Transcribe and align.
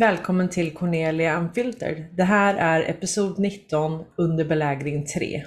Välkommen 0.00 0.48
till 0.48 0.74
Cornelia 0.74 1.40
Unfiltered. 1.40 2.04
Det 2.16 2.22
här 2.22 2.54
är 2.54 2.90
episod 2.90 3.38
19 3.38 4.04
under 4.16 4.44
belägring 4.44 5.06
3. 5.06 5.44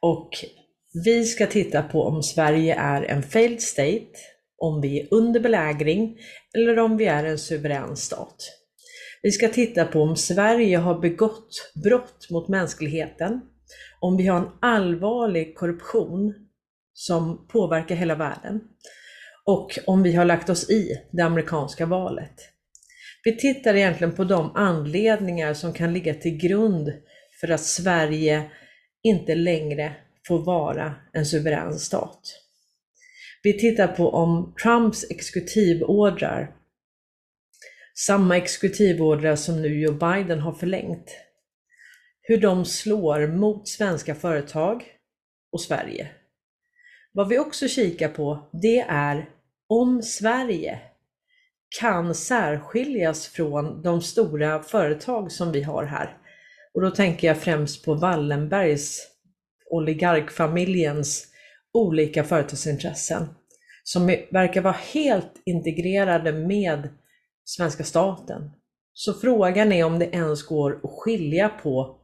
Och 0.00 0.30
vi 1.04 1.24
ska 1.24 1.46
titta 1.46 1.82
på 1.82 2.02
om 2.02 2.22
Sverige 2.22 2.74
är 2.74 3.02
en 3.02 3.22
failed 3.22 3.62
state, 3.62 4.06
om 4.58 4.80
vi 4.80 5.00
är 5.00 5.08
under 5.10 5.40
belägring 5.40 6.18
eller 6.54 6.78
om 6.78 6.96
vi 6.96 7.06
är 7.06 7.24
en 7.24 7.38
suverän 7.38 7.96
stat. 7.96 8.36
Vi 9.22 9.32
ska 9.32 9.48
titta 9.48 9.84
på 9.84 10.02
om 10.02 10.16
Sverige 10.16 10.76
har 10.76 10.98
begått 10.98 11.72
brott 11.84 12.30
mot 12.30 12.48
mänskligheten, 12.48 13.40
om 14.00 14.16
vi 14.16 14.26
har 14.26 14.38
en 14.38 14.50
allvarlig 14.60 15.56
korruption 15.56 16.34
som 16.92 17.46
påverkar 17.48 17.94
hela 17.94 18.14
världen 18.14 18.60
och 19.44 19.78
om 19.86 20.02
vi 20.02 20.12
har 20.14 20.24
lagt 20.24 20.50
oss 20.50 20.70
i 20.70 20.88
det 21.12 21.22
amerikanska 21.22 21.86
valet. 21.86 22.53
Vi 23.24 23.36
tittar 23.36 23.74
egentligen 23.74 24.14
på 24.14 24.24
de 24.24 24.56
anledningar 24.56 25.54
som 25.54 25.72
kan 25.72 25.92
ligga 25.92 26.14
till 26.14 26.36
grund 26.36 26.92
för 27.40 27.50
att 27.50 27.64
Sverige 27.64 28.50
inte 29.02 29.34
längre 29.34 29.96
får 30.26 30.44
vara 30.44 30.94
en 31.12 31.26
suverän 31.26 31.78
stat. 31.78 32.40
Vi 33.42 33.58
tittar 33.58 33.88
på 33.88 34.10
om 34.10 34.54
Trumps 34.62 35.10
exekutivordrar, 35.10 36.56
samma 38.06 38.36
exekutivordrar 38.36 39.36
som 39.36 39.62
nu 39.62 39.80
Joe 39.80 39.92
Biden 39.92 40.40
har 40.40 40.52
förlängt, 40.52 41.10
hur 42.22 42.40
de 42.40 42.64
slår 42.64 43.26
mot 43.26 43.68
svenska 43.68 44.14
företag 44.14 44.84
och 45.52 45.60
Sverige. 45.60 46.10
Vad 47.12 47.28
vi 47.28 47.38
också 47.38 47.68
kikar 47.68 48.08
på, 48.08 48.48
det 48.52 48.80
är 48.80 49.30
om 49.68 50.02
Sverige 50.02 50.80
kan 51.80 52.14
särskiljas 52.14 53.28
från 53.28 53.82
de 53.82 54.02
stora 54.02 54.62
företag 54.62 55.32
som 55.32 55.52
vi 55.52 55.62
har 55.62 55.84
här. 55.84 56.18
Och 56.74 56.82
då 56.82 56.90
tänker 56.90 57.28
jag 57.28 57.38
främst 57.38 57.84
på 57.84 57.94
Wallenbergs, 57.94 58.98
oligarkfamiljens 59.70 61.26
olika 61.72 62.24
företagsintressen 62.24 63.26
som 63.84 64.06
verkar 64.30 64.60
vara 64.60 64.76
helt 64.92 65.42
integrerade 65.44 66.32
med 66.32 66.88
svenska 67.44 67.84
staten. 67.84 68.50
Så 68.92 69.14
frågan 69.14 69.72
är 69.72 69.84
om 69.84 69.98
det 69.98 70.14
ens 70.14 70.42
går 70.42 70.80
att 70.82 70.90
skilja 70.90 71.48
på 71.48 71.98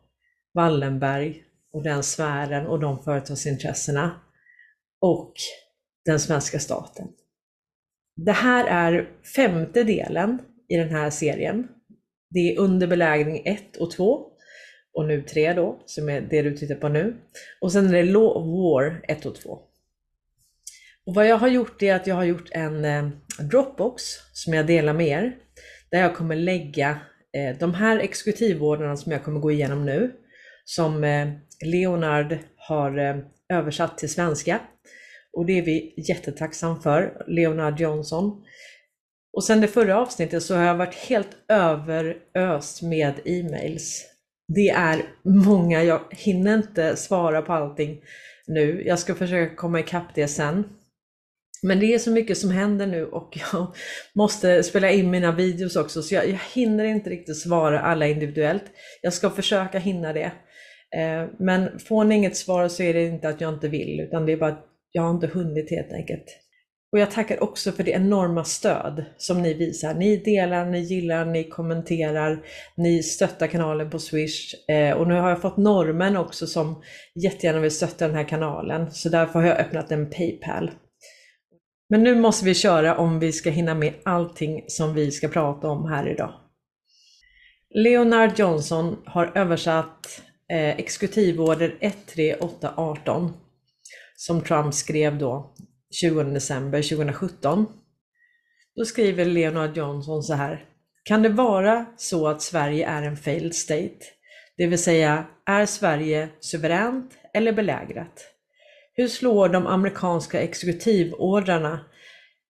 Wallenberg 0.54 1.44
och 1.72 1.82
den 1.82 2.02
sfären 2.02 2.66
och 2.66 2.80
de 2.80 3.02
företagsintressena 3.02 4.20
och 5.00 5.32
den 6.04 6.20
svenska 6.20 6.58
staten. 6.58 7.08
Det 8.24 8.32
här 8.32 8.64
är 8.64 9.08
femte 9.36 9.84
delen 9.84 10.38
i 10.68 10.76
den 10.76 10.90
här 10.90 11.10
serien. 11.10 11.68
Det 12.30 12.38
är 12.38 12.58
under 12.58 12.86
belägring 12.86 13.42
1 13.44 13.76
och 13.76 13.90
2 13.90 14.26
och 14.92 15.06
nu 15.06 15.22
3 15.22 15.52
då, 15.52 15.82
som 15.86 16.08
är 16.08 16.20
det 16.20 16.42
du 16.42 16.56
tittar 16.56 16.74
på 16.74 16.88
nu. 16.88 17.16
Och 17.60 17.72
sen 17.72 17.86
är 17.86 17.92
det 17.92 18.02
Law 18.02 18.36
of 18.36 18.46
War 18.46 19.04
1 19.08 19.26
och 19.26 19.34
2. 19.34 19.58
Och 21.06 21.14
vad 21.14 21.26
jag 21.26 21.36
har 21.36 21.48
gjort 21.48 21.82
är 21.82 21.94
att 21.94 22.06
jag 22.06 22.14
har 22.14 22.24
gjort 22.24 22.48
en 22.50 22.84
eh, 22.84 23.08
Dropbox 23.50 24.02
som 24.32 24.54
jag 24.54 24.66
delar 24.66 24.92
med 24.92 25.08
er, 25.08 25.36
där 25.91 26.00
jag 26.00 26.16
kommer 26.16 26.36
lägga 26.36 26.91
eh, 27.32 27.58
de 27.58 27.74
här 27.74 27.98
exekutivorderna 27.98 28.96
som 28.96 29.12
jag 29.12 29.24
kommer 29.24 29.41
gå 29.41 29.50
igenom 29.50 29.86
nu, 29.86 30.12
som 30.64 31.04
eh, 31.04 31.28
Leonard 31.64 32.38
har 32.56 33.22
översatt 33.48 33.98
till 33.98 34.10
svenska 34.12 34.60
och 35.36 35.46
det 35.46 35.58
är 35.58 35.62
vi 35.62 35.94
jättetacksam 35.96 36.80
för, 36.80 37.24
Leonard 37.26 37.80
Johnson. 37.80 38.42
Och 39.32 39.44
sen 39.44 39.60
det 39.60 39.68
förra 39.68 40.00
avsnittet 40.00 40.42
så 40.42 40.54
har 40.54 40.64
jag 40.64 40.74
varit 40.74 40.94
helt 40.94 41.36
överöst 41.48 42.82
med 42.82 43.14
e-mails. 43.24 44.06
Det 44.54 44.68
är 44.68 45.02
många, 45.22 45.82
jag 45.82 46.00
hinner 46.10 46.54
inte 46.54 46.96
svara 46.96 47.42
på 47.42 47.52
allting 47.52 48.00
nu. 48.46 48.82
Jag 48.86 48.98
ska 48.98 49.14
försöka 49.14 49.56
komma 49.56 49.80
ikapp 49.80 50.14
det 50.14 50.28
sen. 50.28 50.64
Men 51.62 51.80
det 51.80 51.94
är 51.94 51.98
så 51.98 52.10
mycket 52.10 52.38
som 52.38 52.50
händer 52.50 52.86
nu 52.86 53.06
och 53.06 53.38
jag 53.52 53.74
måste 54.14 54.62
spela 54.62 54.91
in 54.91 55.10
mina 55.10 55.32
videos 55.32 55.76
också 55.76 56.02
så 56.02 56.14
jag, 56.14 56.28
jag 56.28 56.38
hinner 56.54 56.84
inte 56.84 57.10
riktigt 57.10 57.38
svara 57.38 57.80
alla 57.80 58.06
individuellt. 58.06 58.64
Jag 59.02 59.12
ska 59.12 59.30
försöka 59.30 59.78
hinna 59.78 60.12
det. 60.12 60.32
Eh, 60.97 61.28
men 61.38 61.78
får 61.78 62.04
ni 62.04 62.14
inget 62.14 62.36
svar 62.36 62.68
så 62.68 62.82
är 62.82 62.94
det 62.94 63.04
inte 63.04 63.28
att 63.28 63.41
jag 63.41 63.54
inte 63.54 63.68
vill 63.68 64.00
utan 64.00 64.26
det 64.26 64.32
är 64.32 64.36
bara 64.36 64.50
att 64.50 64.69
jag 64.93 65.03
har 65.03 65.11
inte 65.11 65.27
hunnit 65.27 65.71
helt 65.71 65.93
enkelt. 65.93 66.25
Och 66.93 66.99
jag 66.99 67.11
tackar 67.11 67.43
också 67.43 67.73
för 67.73 67.83
det 67.83 67.91
enorma 67.91 68.45
stöd 68.45 69.05
som 69.17 69.43
ni 69.43 69.55
visar. 69.55 69.95
Ni 69.95 70.17
delar, 70.17 70.65
ni 70.65 70.81
gillar, 70.81 71.25
ni 71.25 71.45
kommenterar, 71.45 72.45
ni 72.77 73.03
stöttar 73.03 73.47
kanalen 73.47 73.91
på 73.91 73.99
Swish. 73.99 74.55
Eh, 74.69 74.97
och 74.97 75.09
nu 75.09 75.15
har 75.15 75.28
jag 75.28 75.43
fått 75.43 75.56
normen 75.56 76.17
också 76.17 76.47
som 76.47 76.83
jättegärna 77.15 77.61
vill 77.61 77.71
stötta 77.71 78.06
den 78.06 78.17
här 78.17 78.28
kanalen. 78.28 78.91
Så 78.91 79.09
därför 79.09 79.41
har 79.41 79.47
jag 79.47 79.61
öppnat 79.61 79.93
en 79.93 80.11
Paypal. 80.11 80.71
Men 81.89 82.03
nu 82.03 82.15
måste 82.15 82.45
vi 82.45 82.55
köra 82.55 82.97
om 82.97 83.19
vi 83.19 83.33
ska 83.33 83.51
hinna 83.51 83.75
med 83.75 83.95
allting 84.05 84.65
som 84.67 84.95
vi 84.95 85.11
ska 85.11 85.28
prata 85.28 85.69
om 85.69 85.89
här 85.89 86.09
idag. 86.09 86.33
Leonard 87.75 88.39
Johnson 88.39 88.97
har 89.05 89.33
översatt 89.34 90.22
eh, 90.53 90.69
exekutivorder 90.69 91.75
13818 91.81 93.33
som 94.20 94.41
Trump 94.44 94.75
skrev 94.75 95.19
då 95.19 95.54
20 95.91 96.22
december 96.22 96.82
2017. 96.82 97.66
Då 98.76 98.84
skriver 98.84 99.25
Leonard 99.25 99.76
Johnson 99.76 100.22
så 100.22 100.34
här. 100.34 100.64
Kan 101.03 101.22
det 101.22 101.28
vara 101.28 101.86
så 101.97 102.28
att 102.28 102.42
Sverige 102.42 102.86
är 102.86 103.03
en 103.03 103.16
failed 103.16 103.54
state? 103.54 103.98
Det 104.56 104.66
vill 104.66 104.82
säga, 104.82 105.26
är 105.47 105.66
Sverige 105.66 106.28
suveränt 106.41 107.10
eller 107.34 107.53
belägrat? 107.53 108.26
Hur 108.94 109.09
slår 109.09 109.48
de 109.48 109.66
amerikanska 109.66 110.41
exekutivordrarna 110.41 111.80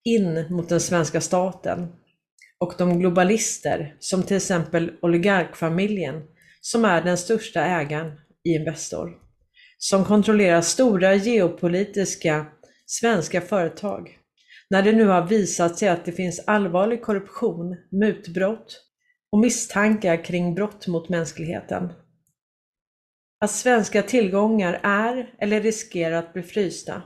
in 0.05 0.47
mot 0.51 0.69
den 0.69 0.81
svenska 0.81 1.21
staten? 1.21 1.93
Och 2.59 2.75
de 2.79 2.99
globalister, 2.99 3.97
som 3.99 4.23
till 4.23 4.37
exempel 4.37 4.93
oligarkfamiljen, 5.03 6.23
som 6.61 6.85
är 6.85 7.03
den 7.03 7.19
största 7.19 7.65
ägaren 7.65 8.21
i 8.45 8.55
Investor 8.55 9.30
som 9.83 10.05
kontrollerar 10.05 10.61
stora 10.61 11.15
geopolitiska 11.15 12.47
svenska 12.87 13.41
företag. 13.41 14.19
När 14.71 14.83
det 14.83 14.93
nu 14.93 15.05
har 15.05 15.27
visat 15.27 15.79
sig 15.79 15.89
att 15.89 16.05
det 16.05 16.13
finns 16.13 16.41
allvarlig 16.47 17.03
korruption, 17.03 17.77
mutbrott 17.91 18.81
och 19.33 19.39
misstankar 19.39 20.25
kring 20.25 20.55
brott 20.55 20.87
mot 20.87 21.09
mänskligheten. 21.09 21.93
Att 23.41 23.51
svenska 23.51 24.03
tillgångar 24.03 24.81
är 24.83 25.35
eller 25.39 25.61
riskerar 25.61 26.17
att 26.17 26.33
bli 26.33 26.43
frysta. 26.43 27.03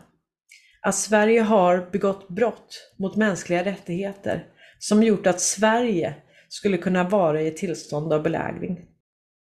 Att 0.83 0.95
Sverige 0.95 1.41
har 1.41 1.91
begått 1.91 2.29
brott 2.29 2.93
mot 2.99 3.17
mänskliga 3.17 3.65
rättigheter 3.65 4.47
som 4.79 5.03
gjort 5.03 5.27
att 5.27 5.41
Sverige 5.41 6.15
skulle 6.49 6.79
kunna 6.79 7.09
vara 7.09 7.43
i 7.43 7.49
ett 7.49 7.57
tillstånd 7.57 8.13
av 8.13 8.23
belägring. 8.23 8.94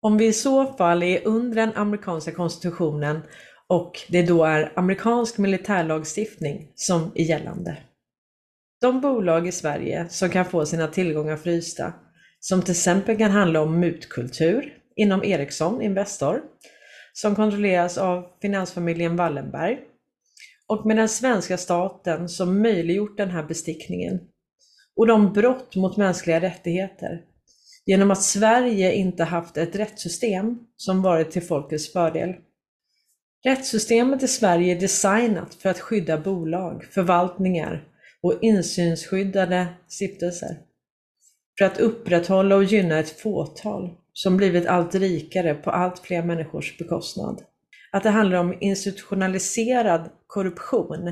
Om 0.04 0.18
vi 0.18 0.28
i 0.28 0.34
så 0.34 0.66
fall 0.66 1.04
är 1.04 1.28
under 1.28 1.56
den 1.56 1.74
amerikanska 1.76 2.32
konstitutionen 2.32 3.20
och 3.68 4.00
det 4.10 4.22
då 4.22 4.44
är 4.44 4.74
amerikansk 4.76 5.38
militärlagstiftning 5.38 6.72
som 6.76 7.12
är 7.16 7.24
gällande. 7.24 7.78
De 8.82 9.02
bolag 9.02 9.48
i 9.48 9.52
Sverige 9.52 10.10
som 10.10 10.30
kan 10.30 10.46
få 10.46 10.66
sina 10.66 10.88
tillgångar 10.88 11.38
frysta, 11.38 11.94
som 12.40 12.62
till 12.62 12.72
exempel 12.72 13.18
kan 13.18 13.32
handla 13.32 13.62
om 13.62 13.80
mutkultur 13.80 14.78
inom 14.96 15.24
Ericsson 15.24 15.82
Investor, 15.82 16.42
som 17.14 17.36
kontrolleras 17.36 17.98
av 17.98 18.26
finansfamiljen 18.42 19.16
Wallenberg, 19.16 19.80
och 20.68 20.86
med 20.86 20.98
den 20.98 21.10
svenska 21.10 21.58
staten 21.58 22.30
som 22.30 22.62
möjliggjort 22.62 23.18
den 23.18 23.30
här 23.30 23.44
bestickningen, 23.44 24.20
och 24.96 25.08
de 25.08 25.34
brott 25.34 25.76
mot 25.76 25.98
mänskliga 25.98 26.42
rättigheter 26.42 27.22
genom 27.86 28.12
att 28.12 28.24
Sverige 28.24 28.94
inte 28.94 29.24
haft 29.24 29.58
ett 29.58 29.76
rättssystem 29.76 30.60
som 30.78 31.02
varit 31.02 31.32
till 31.32 31.42
folkets 31.42 31.94
fördel. 31.94 32.36
Rättssystemet 33.44 34.24
i 34.24 34.28
Sverige 34.28 34.76
är 34.76 34.80
designat 34.80 35.54
för 35.54 35.70
att 35.70 35.80
skydda 35.80 36.18
bolag, 36.18 36.84
förvaltningar 36.84 37.88
och 38.22 38.34
insynsskyddade 38.42 39.68
stiftelser. 39.88 40.58
För 41.58 41.66
att 41.66 41.78
upprätthålla 41.78 42.56
och 42.56 42.64
gynna 42.64 43.00
ett 43.00 43.20
fåtal 43.20 43.90
som 44.14 44.38
blivit 44.38 44.68
allt 44.68 44.96
rikare 44.96 45.56
på 45.56 45.72
allt 45.72 46.00
fler 46.00 46.24
människors 46.24 46.78
bekostnad. 46.78 47.42
Att 47.92 48.04
det 48.04 48.10
handlar 48.10 48.38
om 48.38 48.58
institutionaliserad 48.60 50.10
korruption, 50.28 51.12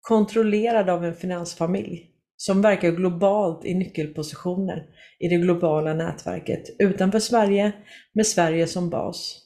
kontrollerad 0.00 0.90
av 0.90 1.04
en 1.04 1.14
finansfamilj 1.14 2.10
som 2.40 2.62
verkar 2.62 2.90
globalt 2.90 3.64
i 3.64 3.74
nyckelpositioner 3.74 4.86
i 5.18 5.28
det 5.28 5.36
globala 5.36 5.94
nätverket 5.94 6.62
utanför 6.78 7.18
Sverige 7.18 7.72
med 8.12 8.26
Sverige 8.26 8.66
som 8.66 8.90
bas. 8.90 9.40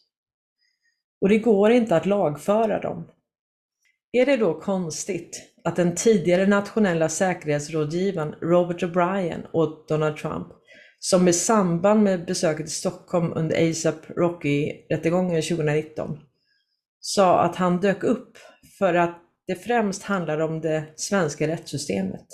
Och 1.20 1.28
det 1.28 1.38
går 1.38 1.70
inte 1.70 1.96
att 1.96 2.06
lagföra 2.06 2.80
dem. 2.80 3.08
Är 4.12 4.26
det 4.26 4.36
då 4.36 4.60
konstigt 4.60 5.42
att 5.64 5.76
den 5.76 5.94
tidigare 5.94 6.46
nationella 6.46 7.08
säkerhetsrådgivaren 7.08 8.34
Robert 8.40 8.82
O'Brien 8.82 9.46
åt 9.52 9.88
Donald 9.88 10.16
Trump 10.16 10.48
som 10.98 11.28
i 11.28 11.32
samband 11.32 12.02
med 12.02 12.26
besöket 12.26 12.66
i 12.66 12.70
Stockholm 12.70 13.32
under 13.36 13.70
ASAP 13.70 14.10
Rocky-rättegången 14.16 15.42
2019 15.42 16.18
sa 17.00 17.40
att 17.40 17.56
han 17.56 17.80
dök 17.80 18.04
upp 18.04 18.38
för 18.78 18.94
att 18.94 19.18
det 19.46 19.54
främst 19.54 20.02
handlar 20.02 20.38
om 20.38 20.60
det 20.60 20.84
svenska 20.96 21.48
rättssystemet. 21.48 22.26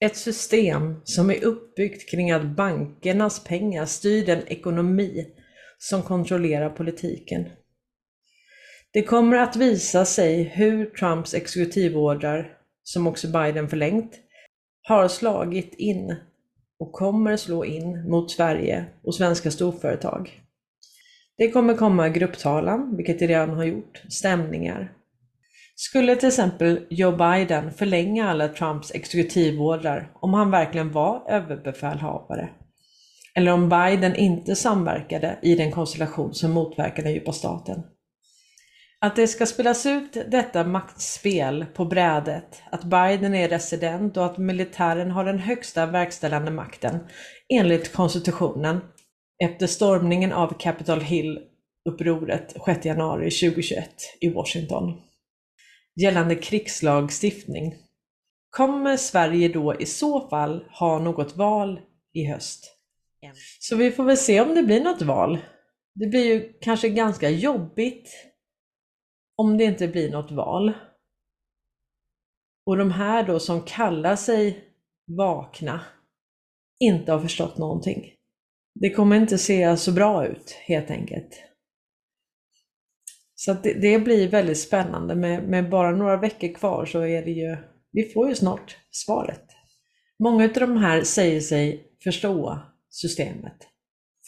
Ett 0.00 0.16
system 0.16 1.00
som 1.04 1.30
är 1.30 1.44
uppbyggt 1.44 2.10
kring 2.10 2.30
att 2.30 2.56
bankernas 2.56 3.44
pengar 3.44 3.86
styr 3.86 4.26
den 4.26 4.48
ekonomi 4.48 5.26
som 5.78 6.02
kontrollerar 6.02 6.70
politiken. 6.70 7.48
Det 8.92 9.02
kommer 9.02 9.36
att 9.36 9.56
visa 9.56 10.04
sig 10.04 10.42
hur 10.42 10.86
Trumps 10.86 11.34
exekutivordrar, 11.34 12.58
som 12.82 13.06
också 13.06 13.28
Biden 13.28 13.68
förlängt, 13.68 14.12
har 14.82 15.08
slagit 15.08 15.74
in 15.74 16.16
och 16.78 16.92
kommer 16.92 17.36
slå 17.36 17.64
in 17.64 18.10
mot 18.10 18.30
Sverige 18.30 18.86
och 19.02 19.14
svenska 19.14 19.50
storföretag. 19.50 20.42
Det 21.36 21.50
kommer 21.50 21.74
komma 21.74 22.08
grupptalan, 22.08 22.96
vilket 22.96 23.18
det 23.18 23.26
redan 23.26 23.50
har 23.50 23.64
gjort, 23.64 24.02
stämningar. 24.08 24.92
Skulle 25.80 26.16
till 26.16 26.28
exempel 26.28 26.86
Joe 26.90 27.12
Biden 27.12 27.72
förlänga 27.72 28.30
alla 28.30 28.48
Trumps 28.48 28.90
exekutivordrar 28.94 30.12
om 30.14 30.34
han 30.34 30.50
verkligen 30.50 30.92
var 30.92 31.30
överbefälhavare? 31.30 32.48
Eller 33.34 33.52
om 33.52 33.68
Biden 33.68 34.16
inte 34.16 34.56
samverkade 34.56 35.38
i 35.42 35.54
den 35.54 35.72
konstellation 35.72 36.34
som 36.34 36.50
motverkar 36.50 37.02
den 37.02 37.12
djupa 37.12 37.32
staten? 37.32 37.82
Att 39.00 39.16
det 39.16 39.26
ska 39.26 39.46
spelas 39.46 39.86
ut 39.86 40.12
detta 40.30 40.64
maktspel 40.64 41.66
på 41.74 41.84
brädet, 41.84 42.62
att 42.72 42.84
Biden 42.84 43.34
är 43.34 43.48
resident 43.48 44.16
och 44.16 44.24
att 44.24 44.38
militären 44.38 45.10
har 45.10 45.24
den 45.24 45.38
högsta 45.38 45.86
verkställande 45.86 46.50
makten 46.50 46.98
enligt 47.48 47.92
konstitutionen 47.92 48.80
efter 49.44 49.66
stormningen 49.66 50.32
av 50.32 50.58
Capitol 50.58 51.00
Hill-upproret 51.00 52.56
6 52.66 52.84
januari 52.84 53.30
2021 53.30 53.90
i 54.20 54.28
Washington. 54.28 55.07
Gällande 56.00 56.34
krigslagstiftning. 56.34 57.74
Kommer 58.50 58.96
Sverige 58.96 59.48
då 59.48 59.80
i 59.80 59.86
så 59.86 60.28
fall 60.28 60.64
ha 60.70 60.98
något 60.98 61.36
val 61.36 61.80
i 62.12 62.24
höst? 62.24 62.76
Så 63.60 63.76
vi 63.76 63.90
får 63.90 64.04
väl 64.04 64.16
se 64.16 64.40
om 64.40 64.54
det 64.54 64.62
blir 64.62 64.84
något 64.84 65.02
val. 65.02 65.38
Det 65.94 66.06
blir 66.06 66.24
ju 66.24 66.52
kanske 66.60 66.88
ganska 66.88 67.30
jobbigt 67.30 68.10
om 69.36 69.58
det 69.58 69.64
inte 69.64 69.88
blir 69.88 70.10
något 70.10 70.30
val. 70.30 70.72
Och 72.66 72.76
de 72.76 72.90
här 72.90 73.26
då 73.26 73.40
som 73.40 73.62
kallar 73.62 74.16
sig 74.16 74.64
vakna 75.18 75.80
inte 76.80 77.12
har 77.12 77.20
förstått 77.20 77.58
någonting. 77.58 78.12
Det 78.74 78.90
kommer 78.90 79.16
inte 79.16 79.38
se 79.38 79.76
så 79.76 79.92
bra 79.92 80.26
ut 80.26 80.50
helt 80.50 80.90
enkelt. 80.90 81.47
Så 83.40 83.52
det, 83.52 83.74
det, 83.74 83.98
blir 83.98 84.28
väldigt 84.28 84.58
spännande. 84.58 85.14
Med, 85.14 85.48
med, 85.48 85.70
bara 85.70 85.90
några 85.90 86.16
veckor 86.16 86.54
kvar 86.54 86.86
så 86.86 87.00
är 87.00 87.24
det 87.24 87.30
ju, 87.30 87.56
vi 87.92 88.02
får 88.02 88.28
ju 88.28 88.34
snart 88.34 88.76
svaret. 88.90 89.44
Många 90.18 90.44
av 90.44 90.52
de 90.52 90.76
här 90.76 91.02
säger 91.02 91.40
sig 91.40 91.86
förstå 92.04 92.58
systemet. 92.90 93.56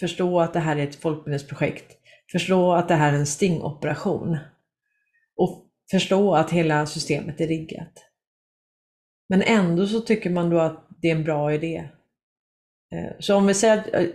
Förstå 0.00 0.40
att 0.40 0.52
det 0.52 0.60
här 0.60 0.76
är 0.76 0.82
ett 0.88 0.96
folkbildningsprojekt. 0.96 1.96
Förstå 2.32 2.72
att 2.72 2.88
det 2.88 2.94
här 2.94 3.12
är 3.12 3.16
en 3.16 3.26
stingoperation 3.26 4.38
och 5.36 5.66
förstå 5.90 6.34
att 6.34 6.50
hela 6.50 6.86
systemet 6.86 7.40
är 7.40 7.48
riggat. 7.48 7.92
Men 9.28 9.42
ändå 9.42 9.86
så 9.86 10.00
tycker 10.00 10.30
man 10.30 10.50
då 10.50 10.58
att 10.58 10.88
det 11.02 11.10
är 11.10 11.16
en 11.16 11.24
bra 11.24 11.54
idé. 11.54 11.88
Eh, 12.92 13.12
så 13.18 13.36
om 13.36 13.46
vi 13.46 13.54
säger 13.54 13.78
att 13.78 13.94
eh, 13.94 14.06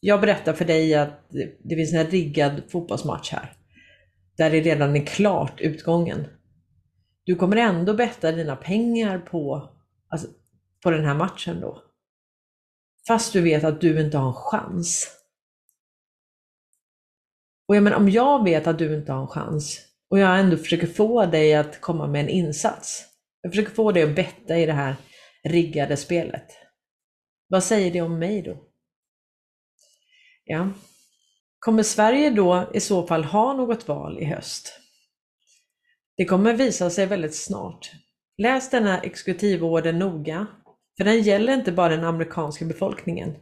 jag 0.00 0.20
berättar 0.20 0.52
för 0.52 0.64
dig 0.64 0.94
att 0.94 1.30
det 1.64 1.76
finns 1.76 1.94
en 1.94 2.06
riggad 2.06 2.62
fotbollsmatch 2.68 3.32
här, 3.32 3.52
där 4.40 4.50
det 4.50 4.60
redan 4.60 4.96
är 4.96 5.06
klart 5.06 5.60
utgången. 5.60 6.26
Du 7.24 7.36
kommer 7.36 7.56
ändå 7.56 7.94
betta 7.94 8.32
dina 8.32 8.56
pengar 8.56 9.18
på, 9.18 9.70
alltså, 10.08 10.28
på 10.82 10.90
den 10.90 11.04
här 11.04 11.14
matchen 11.14 11.60
då. 11.60 11.82
Fast 13.06 13.32
du 13.32 13.40
vet 13.40 13.64
att 13.64 13.80
du 13.80 14.00
inte 14.00 14.18
har 14.18 14.28
en 14.28 14.34
chans. 14.34 15.08
Och 17.68 17.76
jag 17.76 17.82
menar, 17.82 17.96
om 17.96 18.08
jag 18.08 18.44
vet 18.44 18.66
att 18.66 18.78
du 18.78 18.94
inte 18.94 19.12
har 19.12 19.20
en 19.20 19.28
chans, 19.28 19.80
och 20.10 20.18
jag 20.18 20.40
ändå 20.40 20.56
försöker 20.56 20.86
få 20.86 21.26
dig 21.26 21.54
att 21.54 21.80
komma 21.80 22.06
med 22.06 22.20
en 22.20 22.28
insats. 22.28 23.04
Jag 23.42 23.52
försöker 23.52 23.74
få 23.74 23.92
dig 23.92 24.02
att 24.02 24.16
betta 24.16 24.58
i 24.58 24.66
det 24.66 24.72
här 24.72 24.96
riggade 25.44 25.96
spelet. 25.96 26.46
Vad 27.48 27.64
säger 27.64 27.92
det 27.92 28.00
om 28.00 28.18
mig 28.18 28.42
då? 28.42 28.64
Ja. 30.44 30.70
Kommer 31.60 31.82
Sverige 31.82 32.30
då 32.30 32.70
i 32.74 32.80
så 32.80 33.06
fall 33.06 33.24
ha 33.24 33.52
något 33.52 33.88
val 33.88 34.18
i 34.18 34.24
höst? 34.24 34.72
Det 36.16 36.24
kommer 36.24 36.54
visa 36.54 36.90
sig 36.90 37.06
väldigt 37.06 37.36
snart. 37.36 37.90
Läs 38.38 38.70
denna 38.70 39.00
exekutivorden 39.00 39.98
noga, 39.98 40.46
för 40.96 41.04
den 41.04 41.22
gäller 41.22 41.52
inte 41.52 41.72
bara 41.72 41.96
den 41.96 42.04
amerikanska 42.04 42.64
befolkningen. 42.64 43.36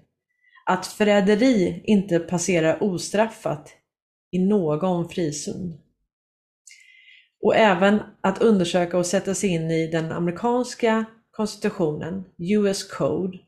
Att 0.66 0.86
förräderi 0.86 1.82
inte 1.84 2.18
passerar 2.18 2.82
ostraffat 2.82 3.72
i 4.30 4.38
någon 4.38 5.08
frizon 5.08 5.78
och 7.42 7.56
även 7.56 8.00
att 8.20 8.42
undersöka 8.42 8.98
och 8.98 9.06
sätta 9.06 9.34
sig 9.34 9.50
in 9.50 9.70
i 9.70 9.86
den 9.86 10.12
amerikanska 10.12 11.04
konstitutionen, 11.30 12.24
US 12.38 12.90
Code 12.90 13.38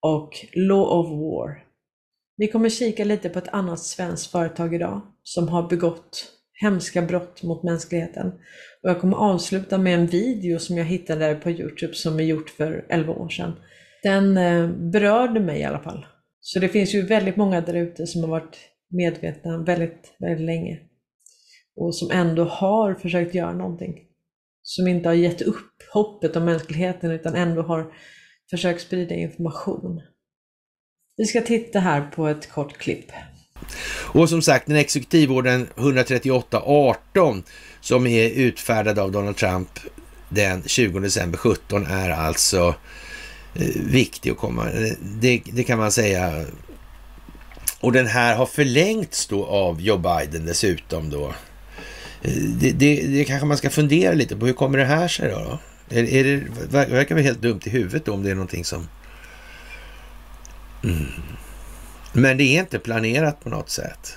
och 0.00 0.30
Law 0.54 0.88
of 0.88 1.06
War. 1.06 1.65
Vi 2.36 2.48
kommer 2.48 2.68
kika 2.68 3.04
lite 3.04 3.28
på 3.28 3.38
ett 3.38 3.48
annat 3.48 3.80
svenskt 3.80 4.30
företag 4.30 4.74
idag 4.74 5.00
som 5.22 5.48
har 5.48 5.68
begått 5.68 6.32
hemska 6.52 7.02
brott 7.02 7.42
mot 7.42 7.62
mänskligheten. 7.62 8.26
Och 8.82 8.90
jag 8.90 9.00
kommer 9.00 9.16
avsluta 9.16 9.78
med 9.78 9.94
en 9.94 10.06
video 10.06 10.58
som 10.58 10.78
jag 10.78 10.84
hittade 10.84 11.34
på 11.34 11.50
Youtube 11.50 11.94
som 11.94 12.20
är 12.20 12.24
gjort 12.24 12.50
för 12.50 12.86
11 12.88 13.12
år 13.12 13.28
sedan. 13.28 13.52
Den 14.02 14.36
eh, 14.36 14.68
berörde 14.68 15.40
mig 15.40 15.60
i 15.60 15.64
alla 15.64 15.78
fall. 15.78 16.06
Så 16.40 16.58
det 16.58 16.68
finns 16.68 16.94
ju 16.94 17.02
väldigt 17.02 17.36
många 17.36 17.60
där 17.60 17.74
ute 17.74 18.06
som 18.06 18.22
har 18.22 18.28
varit 18.28 18.58
medvetna 18.90 19.62
väldigt, 19.62 20.16
väldigt 20.18 20.46
länge 20.46 20.80
och 21.76 21.94
som 21.94 22.10
ändå 22.10 22.44
har 22.44 22.94
försökt 22.94 23.34
göra 23.34 23.52
någonting. 23.52 23.94
Som 24.62 24.88
inte 24.88 25.08
har 25.08 25.14
gett 25.14 25.42
upp 25.42 25.82
hoppet 25.92 26.36
om 26.36 26.44
mänskligheten 26.44 27.10
utan 27.10 27.34
ändå 27.34 27.62
har 27.62 27.92
försökt 28.50 28.80
sprida 28.80 29.14
information. 29.14 30.00
Vi 31.18 31.26
ska 31.26 31.40
titta 31.40 31.80
här 31.80 32.00
på 32.00 32.28
ett 32.28 32.50
kort 32.50 32.78
klipp. 32.78 33.12
Och 33.88 34.28
som 34.28 34.42
sagt, 34.42 34.66
den 34.66 34.76
exekutivorden 34.76 35.66
138.18 35.76 37.42
som 37.80 38.06
är 38.06 38.28
utfärdad 38.28 38.98
av 38.98 39.12
Donald 39.12 39.36
Trump 39.36 39.68
den 40.28 40.62
20 40.66 40.98
december 40.98 41.38
17 41.38 41.86
är 41.86 42.10
alltså 42.10 42.74
eh, 43.54 43.82
viktig 43.90 44.30
att 44.30 44.36
komma. 44.36 44.70
Eh, 44.70 44.92
det, 45.20 45.42
det 45.52 45.64
kan 45.64 45.78
man 45.78 45.92
säga. 45.92 46.44
Och 47.80 47.92
den 47.92 48.06
här 48.06 48.36
har 48.36 48.46
förlängts 48.46 49.26
då 49.26 49.46
av 49.46 49.80
Joe 49.80 49.98
Biden 49.98 50.46
dessutom 50.46 51.10
då 51.10 51.26
eh, 52.22 52.32
det, 52.32 52.70
det, 52.70 53.06
det, 53.06 53.24
kanske 53.24 53.46
man 53.46 53.56
ska 53.56 53.70
fundera 53.70 54.12
lite 54.12 54.36
på. 54.36 54.46
Hur 54.46 54.52
kommer 54.52 54.78
det 54.78 54.84
här 54.84 55.08
sig 55.08 55.30
då? 55.30 55.38
då? 55.38 55.58
Är, 55.96 56.04
är 56.04 56.24
det, 56.24 56.42
verkar 56.70 57.14
väl 57.14 57.24
helt 57.24 57.42
dumt 57.42 57.60
i 57.64 57.70
huvudet 57.70 58.04
då, 58.04 58.12
om 58.12 58.22
det 58.22 58.30
är 58.30 58.34
någonting 58.34 58.64
som... 58.64 58.88
Mm. 60.86 61.06
Men 62.12 62.36
det 62.36 62.44
är 62.44 62.60
inte 62.60 62.78
planerat 62.78 63.44
på 63.44 63.50
något 63.50 63.70
sätt. 63.70 64.16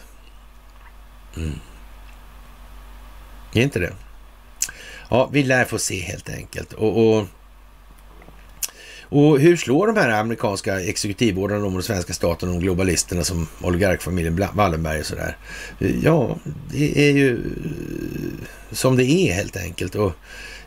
Mm. 1.38 1.60
Det 3.54 3.60
är 3.60 3.64
inte 3.64 3.80
det. 3.80 3.94
Ja, 5.10 5.30
vi 5.34 5.44
lär 5.44 5.66
få 5.66 5.80
se 5.80 6.00
helt 6.00 6.30
enkelt. 6.30 6.74
och, 6.74 7.18
och 7.18 7.28
och 9.12 9.40
hur 9.40 9.58
slår 9.58 9.88
de 9.88 9.98
här 9.98 10.10
amerikanska 10.10 10.82
exekutivorderna 10.82 11.66
om 11.66 11.74
den 11.74 11.84
svenska 11.84 12.14
staten 12.14 12.50
och 12.50 12.62
globalisterna 12.62 13.24
som 13.24 13.48
oligarkfamiljen 13.62 14.48
Wallenberg 14.54 15.00
och 15.00 15.06
sådär? 15.06 15.38
Ja, 16.04 16.38
det 16.72 17.10
är 17.10 17.12
ju 17.12 17.40
som 18.72 18.98
det 18.98 19.04
är 19.04 19.34
helt 19.34 19.58
enkelt. 19.58 19.96
Och 19.96 20.14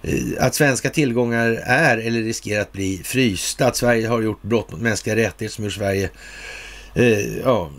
Eh, 0.03 0.45
att 0.47 0.55
svenska 0.55 0.91
tillgångar 0.91 1.63
är 1.65 1.99
eller 1.99 2.23
riskerar 2.23 2.63
att 2.63 2.73
bli 2.73 3.01
frysta, 3.05 3.67
att 3.67 3.77
Sverige 3.77 4.09
har 4.09 4.23
gjort 4.23 4.43
brott 4.43 4.73
mot 4.73 4.81
mänskliga 4.81 5.17
rättigheter 5.17 5.55
som 5.55 5.65
gör 5.65 5.71
Sverige 5.71 6.11
eh, 6.95 7.39
ja, 7.39 7.71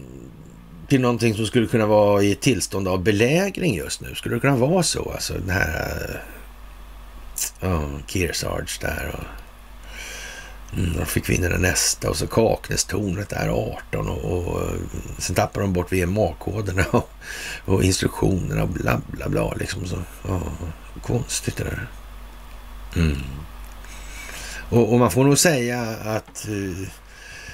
till 0.88 1.02
någonting 1.02 1.36
som 1.36 1.46
skulle 1.46 1.68
kunna 1.68 1.86
vara 1.86 2.24
i 2.24 2.32
ett 2.32 2.42
tillstånd 2.42 2.88
av 2.88 3.04
belägring 3.04 3.76
just 3.76 4.02
nu. 4.02 4.16
Skulle 4.16 4.36
det 4.36 4.40
kunna 4.40 4.56
vara 4.56 4.84
så? 4.84 5.12
Alltså 5.12 5.34
den 5.34 5.50
här 5.50 6.22
oh, 7.62 7.90
Kearsarge 8.08 8.78
där 8.82 9.16
och 9.18 9.44
Mm, 10.78 10.94
då 10.98 11.06
fick 11.06 11.30
vi 11.30 11.36
in 11.36 11.42
den 11.42 11.62
nästa 11.62 12.10
och 12.10 12.18
så 12.18 12.28
Kaknästornet 12.28 13.30
där 13.30 13.50
18 13.50 14.10
och, 14.10 14.24
och, 14.24 14.48
och 14.48 14.70
sen 15.18 15.36
tappar 15.36 15.62
de 15.62 15.74
bort 15.74 15.92
VMA-koderna 15.92 16.86
och, 16.92 17.10
och, 17.66 17.84
instruktionerna 17.84 18.64
och 18.64 18.70
bla 18.70 19.02
bla 19.08 19.30
bla 19.30 19.54
liksom. 19.54 19.86
Så, 19.86 19.98
ja, 20.28 20.42
konstigt 21.02 21.58
det 21.58 21.64
där. 21.64 21.88
Mm. 22.96 23.18
Och, 24.70 24.94
och, 24.94 25.00
man 25.00 25.12
får 25.12 25.24
nog 25.24 25.38
säga 25.38 25.82
att 26.04 26.48
eh, 26.48 26.88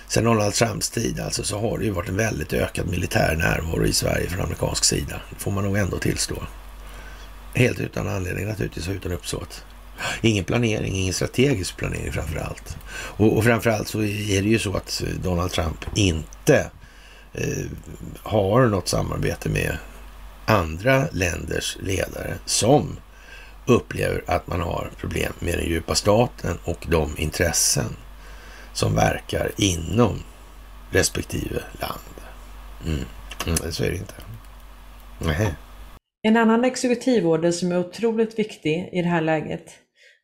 sen 0.08 0.24
Donald 0.24 0.54
Trumps 0.54 0.90
tid 0.90 1.20
alltså 1.20 1.44
så 1.44 1.60
har 1.60 1.78
det 1.78 1.86
ju 1.86 1.92
varit 1.92 2.10
en 2.10 2.18
väldigt 2.18 2.54
ökad 2.54 2.88
militär 2.88 3.36
närvaro 3.36 3.86
i 3.86 3.94
Sverige 3.94 4.30
från 4.30 4.42
amerikansk 4.42 4.84
sida. 4.84 5.22
Får 5.38 5.52
man 5.52 5.64
nog 5.64 5.78
ändå 5.78 5.98
tillstå. 5.98 6.44
Helt 7.54 7.80
utan 7.80 8.08
anledning 8.08 8.48
naturligtvis 8.48 8.88
och 8.88 8.94
utan 8.94 9.12
uppsåt. 9.12 9.64
Ingen 10.22 10.44
planering, 10.44 10.96
ingen 10.96 11.14
strategisk 11.14 11.78
planering 11.78 12.12
framför 12.12 12.40
allt. 12.40 12.78
Och, 12.92 13.38
och 13.38 13.44
framför 13.44 13.70
allt 13.70 13.88
så 13.88 14.00
är 14.04 14.42
det 14.42 14.50
ju 14.50 14.60
så 14.60 14.78
att 14.78 15.04
eh, 15.06 15.22
Donald 15.24 15.52
Trump 15.52 15.86
inte 15.96 16.70
eh, 17.34 17.66
har 18.24 18.68
något 18.68 18.88
samarbete 18.88 19.50
med 19.50 19.78
andra 20.46 21.08
länders 21.12 21.78
ledare 21.82 22.36
som 22.46 22.98
upplever 23.70 24.24
att 24.28 24.48
man 24.48 24.62
har 24.62 24.92
problem 24.98 25.34
med 25.40 25.58
den 25.58 25.68
djupa 25.68 25.96
staten 25.96 26.58
och 26.64 26.86
de 26.90 27.16
intressen 27.18 27.96
som 28.74 28.96
verkar 28.96 29.52
inom 29.58 30.20
respektive 30.92 31.64
land. 31.82 32.16
Mm. 32.86 33.06
Mm, 33.48 33.72
så 33.72 33.84
är 33.84 33.92
det 33.92 33.98
inte. 33.98 34.14
Nähä. 35.20 35.56
En 36.22 36.38
annan 36.38 36.66
exekutivorder 36.66 37.52
som 37.52 37.72
är 37.72 37.80
otroligt 37.80 38.40
viktig 38.40 38.90
i 38.94 39.02
det 39.02 39.08
här 39.08 39.22
läget, 39.22 39.72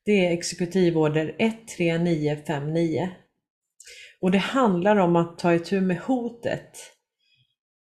det 0.06 0.26
är 0.26 0.32
exekutivorder 0.32 1.36
13959. 1.78 3.10
Och 4.22 4.32
det 4.32 4.38
handlar 4.38 4.96
om 4.96 5.16
att 5.16 5.40
ta 5.40 5.54
itu 5.54 5.82
med 5.82 5.98
hotet 5.98 6.72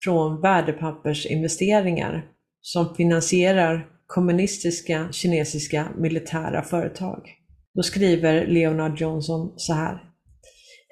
från 0.03 0.41
värdepappersinvesteringar 0.41 2.27
som 2.61 2.95
finansierar 2.95 3.94
kommunistiska 4.07 5.07
kinesiska 5.11 5.87
militära 5.97 6.61
företag. 6.61 7.29
Då 7.75 7.83
skriver 7.83 8.47
Leonard 8.47 9.01
Johnson 9.01 9.53
så 9.57 9.73
här. 9.73 10.03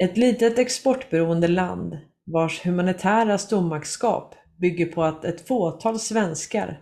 Ett 0.03 0.17
litet 0.17 0.60
exportberoende 0.60 1.48
land 1.48 1.98
vars 2.25 2.65
humanitära 2.65 3.38
stormaktskap 3.38 4.36
bygger 4.62 4.86
på 4.86 5.03
att 5.03 5.25
ett 5.25 5.48
fåtal 5.48 6.00
svenskar 6.00 6.79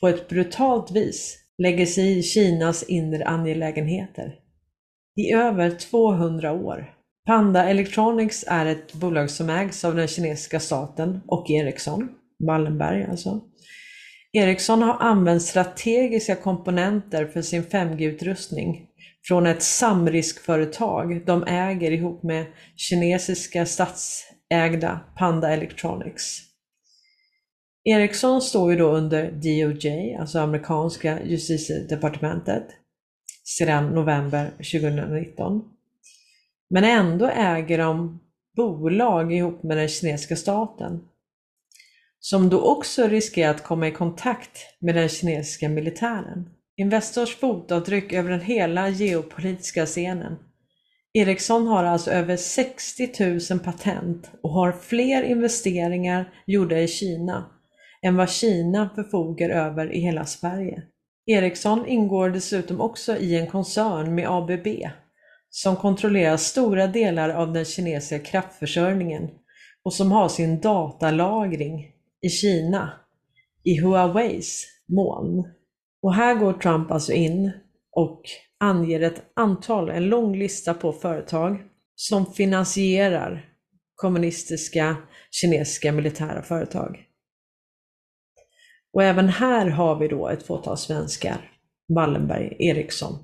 på 0.00 0.08
ett 0.08 0.28
brutalt 0.28 0.90
vis 0.90 1.38
lägger 1.58 1.86
sig 1.86 2.18
i 2.18 2.22
Kinas 2.22 2.82
inre 2.82 3.24
angelägenheter. 3.24 4.34
I 5.16 5.32
över 5.32 5.70
200 5.70 6.52
år. 6.52 6.94
Panda 7.26 7.68
Electronics 7.68 8.44
är 8.48 8.66
ett 8.66 8.94
bolag 8.94 9.30
som 9.30 9.50
ägs 9.50 9.84
av 9.84 9.94
den 9.94 10.08
kinesiska 10.08 10.60
staten 10.60 11.20
och 11.26 11.50
Ericsson, 11.50 12.08
Wallenberg 12.46 13.04
alltså. 13.04 13.40
Ericsson 14.32 14.82
har 14.82 14.96
använt 15.00 15.42
strategiska 15.42 16.36
komponenter 16.36 17.26
för 17.26 17.42
sin 17.42 17.62
5G-utrustning 17.62 18.86
från 19.28 19.46
ett 19.46 19.62
samriskföretag 19.62 21.26
de 21.26 21.44
äger 21.46 21.90
ihop 21.90 22.22
med 22.22 22.46
kinesiska 22.76 23.66
statsägda 23.66 25.00
Panda 25.16 25.52
Electronics. 25.52 26.40
Ericsson 27.84 28.42
står 28.42 28.72
ju 28.72 28.78
då 28.78 28.90
under 28.90 29.30
DOJ, 29.30 30.14
alltså 30.14 30.38
amerikanska 30.38 31.18
justitiedepartementet, 31.24 32.66
sedan 33.44 33.86
november 33.86 34.50
2019. 34.50 35.64
Men 36.70 36.84
ändå 36.84 37.26
äger 37.26 37.78
de 37.78 38.20
bolag 38.56 39.32
ihop 39.32 39.62
med 39.62 39.76
den 39.76 39.88
kinesiska 39.88 40.36
staten 40.36 41.07
som 42.20 42.48
då 42.48 42.60
också 42.60 43.06
riskerar 43.06 43.50
att 43.50 43.64
komma 43.64 43.88
i 43.88 43.92
kontakt 43.92 44.58
med 44.80 44.94
den 44.94 45.08
kinesiska 45.08 45.68
militären. 45.68 46.48
Investors 46.76 47.36
fotavtryck 47.36 48.12
över 48.12 48.30
den 48.30 48.40
hela 48.40 48.88
geopolitiska 48.88 49.86
scenen. 49.86 50.36
Ericsson 51.12 51.66
har 51.66 51.84
alltså 51.84 52.10
över 52.10 52.36
60 52.36 53.50
000 53.50 53.60
patent 53.60 54.30
och 54.42 54.50
har 54.50 54.72
fler 54.72 55.22
investeringar 55.22 56.32
gjorda 56.46 56.78
i 56.78 56.88
Kina 56.88 57.50
än 58.02 58.16
vad 58.16 58.30
Kina 58.30 58.90
förfogar 58.94 59.50
över 59.50 59.92
i 59.92 60.00
hela 60.00 60.24
Sverige. 60.24 60.82
Ericsson 61.26 61.86
ingår 61.86 62.30
dessutom 62.30 62.80
också 62.80 63.16
i 63.16 63.38
en 63.38 63.46
koncern 63.46 64.14
med 64.14 64.30
ABB 64.30 64.66
som 65.50 65.76
kontrollerar 65.76 66.36
stora 66.36 66.86
delar 66.86 67.28
av 67.28 67.52
den 67.52 67.64
kinesiska 67.64 68.18
kraftförsörjningen 68.18 69.30
och 69.84 69.94
som 69.94 70.12
har 70.12 70.28
sin 70.28 70.60
datalagring 70.60 71.92
i 72.26 72.28
Kina 72.28 72.92
i 73.64 73.80
Huaweis 73.80 74.66
moln. 74.88 75.44
Och 76.02 76.14
här 76.14 76.34
går 76.34 76.52
Trump 76.52 76.90
alltså 76.90 77.12
in 77.12 77.52
och 77.92 78.22
anger 78.60 79.00
ett 79.00 79.22
antal, 79.34 79.90
en 79.90 80.08
lång 80.08 80.36
lista 80.36 80.74
på 80.74 80.92
företag 80.92 81.62
som 81.94 82.26
finansierar 82.26 83.48
kommunistiska 83.94 84.96
kinesiska 85.30 85.92
militära 85.92 86.42
företag. 86.42 87.04
Och 88.92 89.02
även 89.02 89.28
här 89.28 89.66
har 89.66 89.98
vi 89.98 90.08
då 90.08 90.28
ett 90.28 90.42
fåtal 90.42 90.78
svenskar, 90.78 91.50
Wallenberg, 91.94 92.56
Ericsson. 92.58 93.18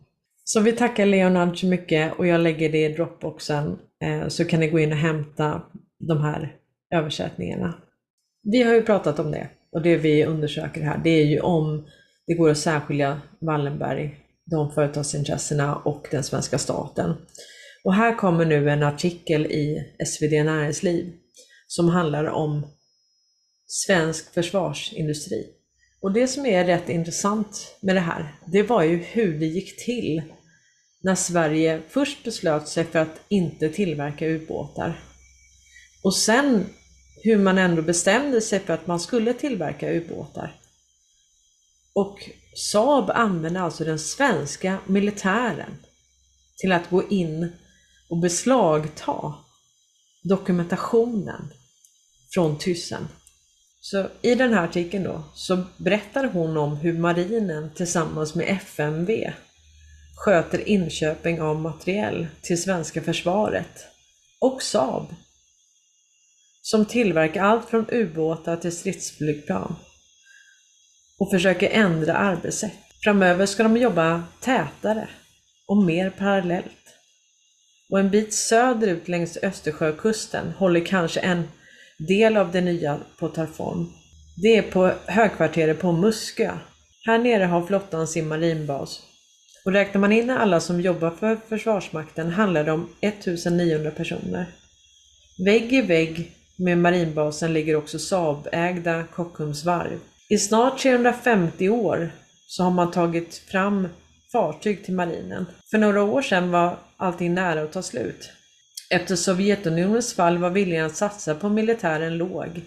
Så 0.45 0.61
vi 0.61 0.73
tackar 0.73 1.07
Leonard 1.07 1.61
så 1.61 1.67
mycket 1.67 2.19
och 2.19 2.27
jag 2.27 2.41
lägger 2.41 2.73
det 2.73 2.85
i 2.85 2.93
Dropboxen 2.93 3.79
eh, 4.05 4.29
så 4.29 4.45
kan 4.45 4.61
ni 4.61 4.69
gå 4.69 4.79
in 4.79 4.93
och 4.93 4.99
hämta 4.99 5.63
de 5.99 6.21
här 6.21 6.57
översättningarna. 6.95 7.75
Vi 8.45 8.63
har 8.63 8.75
ju 8.75 8.83
pratat 8.83 9.19
om 9.19 9.31
det 9.31 9.49
och 9.73 9.83
det 9.83 9.97
vi 9.97 10.25
undersöker 10.25 10.81
här 10.81 11.01
det 11.05 11.11
är 11.11 11.25
ju 11.25 11.41
om 11.41 11.87
det 12.27 12.35
går 12.35 12.51
att 12.51 12.59
särskilja 12.59 13.21
Wallenberg, 13.41 14.19
de 14.45 14.73
företagsintressena 14.73 15.77
och 15.77 16.07
den 16.11 16.25
svenska 16.25 16.59
staten. 16.59 17.15
Och 17.85 17.95
här 17.95 18.17
kommer 18.17 18.45
nu 18.45 18.71
en 18.71 18.83
artikel 18.83 19.47
i 19.47 19.95
SvD 20.07 20.33
Näringsliv 20.33 21.13
som 21.67 21.89
handlar 21.89 22.25
om 22.25 22.67
svensk 23.67 24.35
försvarsindustri. 24.35 25.47
Och 26.03 26.13
det 26.13 26.29
som 26.29 26.47
är 26.47 26.65
rätt 26.65 26.89
intressant 26.89 27.77
med 27.81 27.97
det 27.97 28.01
här, 28.01 28.35
det 28.47 28.63
var 28.63 28.83
ju 28.83 28.97
hur 28.97 29.39
det 29.39 29.47
gick 29.47 29.85
till 29.85 30.23
när 31.03 31.15
Sverige 31.15 31.83
först 31.89 32.25
beslöt 32.25 32.69
sig 32.69 32.85
för 32.85 32.99
att 32.99 33.21
inte 33.29 33.69
tillverka 33.69 34.27
ubåtar. 34.27 35.01
Och 36.03 36.17
sen 36.17 36.67
hur 37.25 37.39
man 37.39 37.59
ändå 37.59 37.83
bestämde 37.83 38.41
sig 38.41 38.61
för 38.61 38.73
att 38.73 38.87
man 38.87 39.01
skulle 39.01 39.35
tillverka 39.35 39.93
ubåtar. 39.93 40.57
Och 41.93 42.31
Saab 42.55 43.11
använde 43.11 43.61
alltså 43.61 43.85
den 43.85 43.99
svenska 43.99 44.79
militären 44.87 45.77
till 46.57 46.73
att 46.73 46.91
gå 46.91 47.09
in 47.09 47.53
och 48.09 48.19
beslagta 48.19 49.35
dokumentationen 50.23 51.53
från 52.35 52.59
Thyssen. 52.59 53.09
Så 53.81 54.07
i 54.23 54.35
den 54.35 54.53
här 54.53 54.65
artikeln 54.65 55.05
då 55.05 55.25
så 55.35 55.65
berättar 55.77 56.25
hon 56.25 56.57
om 56.57 56.77
hur 56.77 56.99
marinen 56.99 57.71
tillsammans 57.75 58.35
med 58.35 58.49
FMV 58.49 59.33
sköter 60.17 60.69
inköping 60.69 61.43
av 61.43 61.61
materiell 61.61 62.27
till 62.43 62.63
svenska 62.63 63.03
försvaret 63.03 63.87
och 64.41 64.63
Saab 64.63 65.15
som 66.67 66.87
tillverkar 66.87 67.43
allt 67.43 67.71
från 67.71 67.91
ubåtar 67.91 68.57
till 68.57 68.77
stridsflygplan 68.77 69.77
och 71.19 71.31
försöker 71.31 71.71
ändra 71.71 72.15
arbetssätt. 72.15 72.73
Framöver 73.05 73.47
ska 73.47 73.63
de 73.63 73.77
jobba 73.77 74.23
tätare 74.41 75.09
och 75.67 75.77
mer 75.77 76.11
parallellt. 76.11 76.97
Och 77.91 78.01
en 78.01 78.11
bit 78.11 78.35
söderut 78.35 79.09
längs 79.09 79.37
Östersjökusten 79.43 80.53
håller 80.59 80.81
kanske 80.81 81.21
en 81.21 81.49
del 81.99 82.37
av 82.37 82.53
det 82.53 82.61
nya 82.61 82.99
på 83.19 83.27
att 83.27 83.35
ta 83.35 83.47
form. 83.47 83.93
Det 84.37 84.57
är 84.57 84.63
på 84.63 84.93
högkvarteret 85.07 85.81
på 85.81 85.93
Muskö. 85.93 86.53
Här 87.07 87.19
nere 87.19 87.45
har 87.45 87.67
flottan 87.67 88.09
sin 88.09 88.29
marinbas. 88.29 89.03
Och 89.65 89.73
räknar 89.73 90.01
man 90.01 90.13
in 90.13 90.31
alla 90.31 90.61
som 90.61 90.81
jobbar 90.81 91.11
för 91.11 91.39
Försvarsmakten 91.49 92.31
handlar 92.31 92.65
det 92.65 92.73
om 92.73 92.89
1900 93.01 93.91
personer. 93.91 94.47
Vägg 95.45 95.73
i 95.73 95.83
vägg 95.83 96.33
med 96.57 96.79
marinbasen 96.79 97.53
ligger 97.53 97.77
också 97.77 97.99
Saab-ägda 97.99 99.05
Kockums 99.15 99.65
varv. 99.65 99.99
I 100.29 100.39
snart 100.39 100.79
350 100.79 101.69
år 101.69 102.11
så 102.47 102.63
har 102.63 102.71
man 102.71 102.91
tagit 102.91 103.37
fram 103.37 103.89
fartyg 104.33 104.85
till 104.85 104.95
marinen. 104.95 105.47
För 105.71 105.79
några 105.79 106.03
år 106.03 106.23
sedan 106.23 106.51
var 106.51 106.77
allting 106.97 107.35
nära 107.35 107.63
att 107.63 107.73
ta 107.73 107.83
slut. 107.83 108.31
Efter 108.91 109.17
Sovjetunionens 109.17 110.15
fall 110.15 110.39
var 110.39 110.51
viljan 110.51 110.87
att 110.87 110.97
satsa 110.97 111.35
på 111.35 111.49
militären 111.49 112.19
låg, 112.19 112.61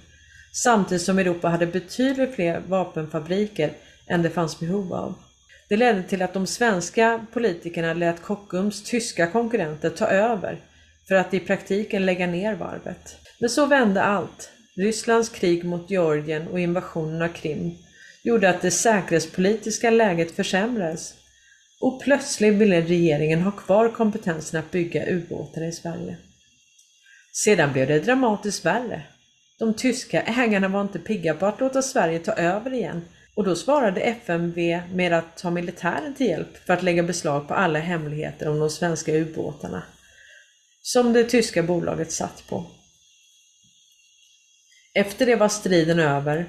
samtidigt 0.64 1.02
som 1.02 1.20
Europa 1.20 1.48
hade 1.48 1.66
betydligt 1.66 2.36
fler 2.36 2.62
vapenfabriker 2.68 3.72
än 4.08 4.22
det 4.22 4.30
fanns 4.30 4.60
behov 4.60 4.94
av. 4.94 5.14
Det 5.70 5.78
ledde 5.78 6.04
till 6.04 6.22
att 6.22 6.34
de 6.34 6.48
svenska 6.48 7.26
politikerna 7.34 7.94
lät 7.94 8.22
Kockums 8.22 8.84
tyska 8.84 9.28
konkurrenter 9.28 9.90
ta 9.90 10.08
över 10.08 10.60
för 11.08 11.16
att 11.16 11.34
i 11.34 11.40
praktiken 11.40 12.06
lägga 12.06 12.28
ner 12.28 12.56
varvet. 12.56 13.27
Men 13.40 13.50
så 13.50 13.66
vände 13.66 14.04
allt. 14.04 14.50
Rysslands 14.76 15.30
krig 15.30 15.64
mot 15.64 15.90
Georgien 15.90 16.48
och 16.48 16.60
invasionen 16.60 17.22
av 17.22 17.28
Krim 17.28 17.78
gjorde 18.24 18.50
att 18.50 18.62
det 18.62 18.72
säkerhetspolitiska 18.72 19.90
läget 19.90 20.32
försämrades 20.32 21.14
och 21.82 22.02
plötsligt 22.02 22.54
ville 22.54 22.82
regeringen 22.82 23.42
ha 23.42 23.52
kvar 23.52 23.90
kompetensen 23.90 24.60
att 24.60 24.72
bygga 24.72 25.06
ubåtar 25.10 25.64
i 25.64 25.72
Sverige. 25.72 26.18
Sedan 27.32 27.74
blev 27.74 27.88
det 27.88 28.00
dramatiskt 28.00 28.66
värre. 28.66 29.02
De 29.60 29.74
tyska 29.74 30.22
ägarna 30.22 30.68
var 30.68 30.82
inte 30.82 31.00
pigga 31.00 31.34
på 31.34 31.46
att 31.46 31.60
låta 31.60 31.82
Sverige 31.82 32.20
ta 32.20 32.32
över 32.32 32.74
igen 32.74 33.02
och 33.36 33.44
då 33.44 33.56
svarade 33.56 34.02
FMV 34.02 34.82
med 34.94 35.14
att 35.14 35.38
ta 35.38 35.50
militären 35.50 36.14
till 36.16 36.28
hjälp 36.28 36.58
för 36.66 36.74
att 36.74 36.84
lägga 36.84 37.04
beslag 37.04 37.48
på 37.48 37.54
alla 37.54 37.80
hemligheter 37.80 38.50
om 38.50 38.60
de 38.60 38.70
svenska 38.70 39.12
ubåtarna 39.12 39.84
som 40.82 41.14
det 41.14 41.24
tyska 41.24 41.64
bolaget 41.64 42.12
satt 42.12 42.44
på. 42.50 42.66
Efter 44.98 45.26
det 45.26 45.36
var 45.36 45.50
striden 45.50 46.00
över 46.00 46.46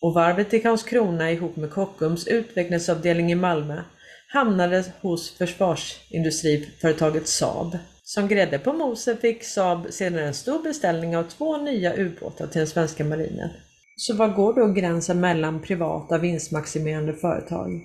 och 0.00 0.14
varvet 0.14 0.54
i 0.54 0.60
Karlskrona 0.60 1.30
ihop 1.30 1.56
med 1.56 1.70
Kockums 1.70 2.26
utvecklingsavdelning 2.26 3.32
i 3.32 3.34
Malmö 3.34 3.82
hamnade 4.28 4.84
hos 5.00 5.38
försvarsindustriföretaget 5.38 7.28
Saab. 7.28 7.78
Som 8.02 8.28
grädde 8.28 8.58
på 8.58 8.72
moset 8.72 9.20
fick 9.20 9.44
Saab 9.44 9.86
sedan 9.90 10.18
en 10.18 10.34
stor 10.34 10.62
beställning 10.62 11.16
av 11.16 11.22
två 11.22 11.56
nya 11.56 11.96
ubåtar 11.96 12.46
till 12.46 12.58
den 12.58 12.66
svenska 12.66 13.04
marinen. 13.04 13.50
Så 13.96 14.14
var 14.14 14.28
går 14.28 14.54
då 14.54 14.72
gränsen 14.72 15.20
mellan 15.20 15.62
privata 15.62 16.18
vinstmaximerande 16.18 17.14
företag 17.14 17.82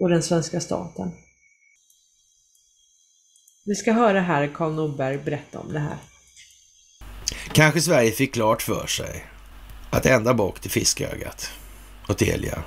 och 0.00 0.08
den 0.08 0.22
svenska 0.22 0.60
staten? 0.60 1.10
Vi 3.64 3.74
ska 3.74 3.92
höra 3.92 4.20
här 4.20 4.50
Karl 4.54 4.72
Norberg 4.72 5.18
berätta 5.18 5.58
om 5.58 5.72
det 5.72 5.78
här. 5.78 5.98
Kanske 7.52 7.80
Sverige 7.80 8.12
fick 8.12 8.34
klart 8.34 8.62
för 8.62 8.86
sig 8.86 9.26
att 9.90 10.06
ända 10.06 10.34
bak 10.34 10.60
till 10.60 10.70
fiskögat 10.70 11.50
och 12.08 12.18
Telia, 12.18 12.62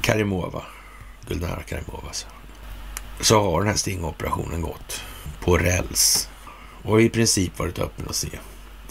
Karimova, 0.00 0.62
Gulnara 1.28 1.62
Karimova, 1.62 2.12
så, 2.12 2.26
så 3.20 3.42
har 3.42 3.58
den 3.60 3.68
här 3.68 3.76
stingoperationen 3.76 4.62
gått 4.62 5.02
på 5.40 5.58
räls 5.58 6.28
och 6.82 7.02
i 7.02 7.08
princip 7.08 7.58
varit 7.58 7.78
öppen 7.78 8.06
att 8.08 8.16
se. 8.16 8.28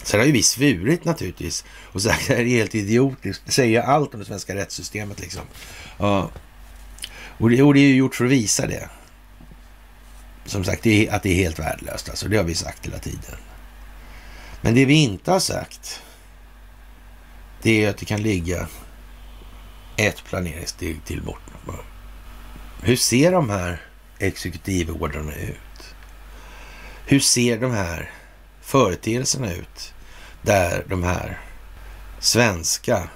Sen 0.02 0.20
har 0.20 0.26
ju 0.26 0.32
vi 0.32 0.42
svurit 0.42 1.04
naturligtvis 1.04 1.64
och 1.92 2.02
sagt 2.02 2.22
att 2.22 2.26
det 2.28 2.34
här 2.34 2.42
är 2.42 2.48
helt 2.48 2.74
idiotiskt. 2.74 3.42
Det 3.46 3.52
säger 3.52 3.82
allt 3.82 4.14
om 4.14 4.20
det 4.20 4.26
svenska 4.26 4.54
rättssystemet 4.54 5.20
liksom. 5.20 5.42
Ja. 5.98 6.30
Och 7.38 7.50
det, 7.50 7.62
och 7.62 7.74
det 7.74 7.80
är 7.80 7.88
ju 7.88 7.96
gjort 7.96 8.14
för 8.14 8.24
att 8.24 8.30
visa 8.30 8.66
det. 8.66 8.88
Som 10.46 10.64
sagt, 10.64 10.82
det 10.82 11.08
är, 11.08 11.14
att 11.14 11.22
det 11.22 11.30
är 11.30 11.34
helt 11.34 11.58
värdelöst. 11.58 12.08
Alltså, 12.08 12.28
det 12.28 12.36
har 12.36 12.44
vi 12.44 12.54
sagt 12.54 12.86
hela 12.86 12.98
tiden. 12.98 13.36
Men 14.64 14.74
det 14.74 14.84
vi 14.84 14.94
inte 14.94 15.30
har 15.30 15.40
sagt, 15.40 16.02
det 17.62 17.84
är 17.84 17.90
att 17.90 17.98
det 17.98 18.04
kan 18.04 18.22
ligga 18.22 18.68
ett 19.96 20.24
planeringssteg 20.24 21.04
till 21.04 21.22
bort. 21.22 21.40
Hur 22.82 22.96
ser 22.96 23.32
de 23.32 23.50
här 23.50 23.82
exekutivordrarna 24.18 25.34
ut? 25.34 25.94
Hur 27.06 27.20
ser 27.20 27.58
de 27.58 27.72
här 27.72 28.10
företeelserna 28.60 29.52
ut 29.52 29.94
där 30.42 30.84
de 30.88 31.02
här 31.02 31.40
svenska 32.20 33.08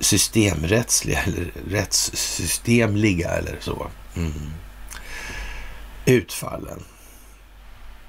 systemrättsliga 0.00 1.22
eller 1.22 1.52
rättssystemliga 1.68 3.30
eller 3.30 3.56
så 3.60 3.90
mm, 4.16 4.50
utfallen 6.04 6.84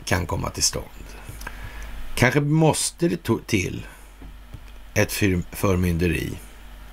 kan 0.05 0.25
komma 0.25 0.49
till 0.49 0.63
stånd. 0.63 1.04
Kanske 2.15 2.41
måste 2.41 3.07
det 3.07 3.23
till 3.47 3.85
ett 4.93 5.11
förmynderi 5.51 6.31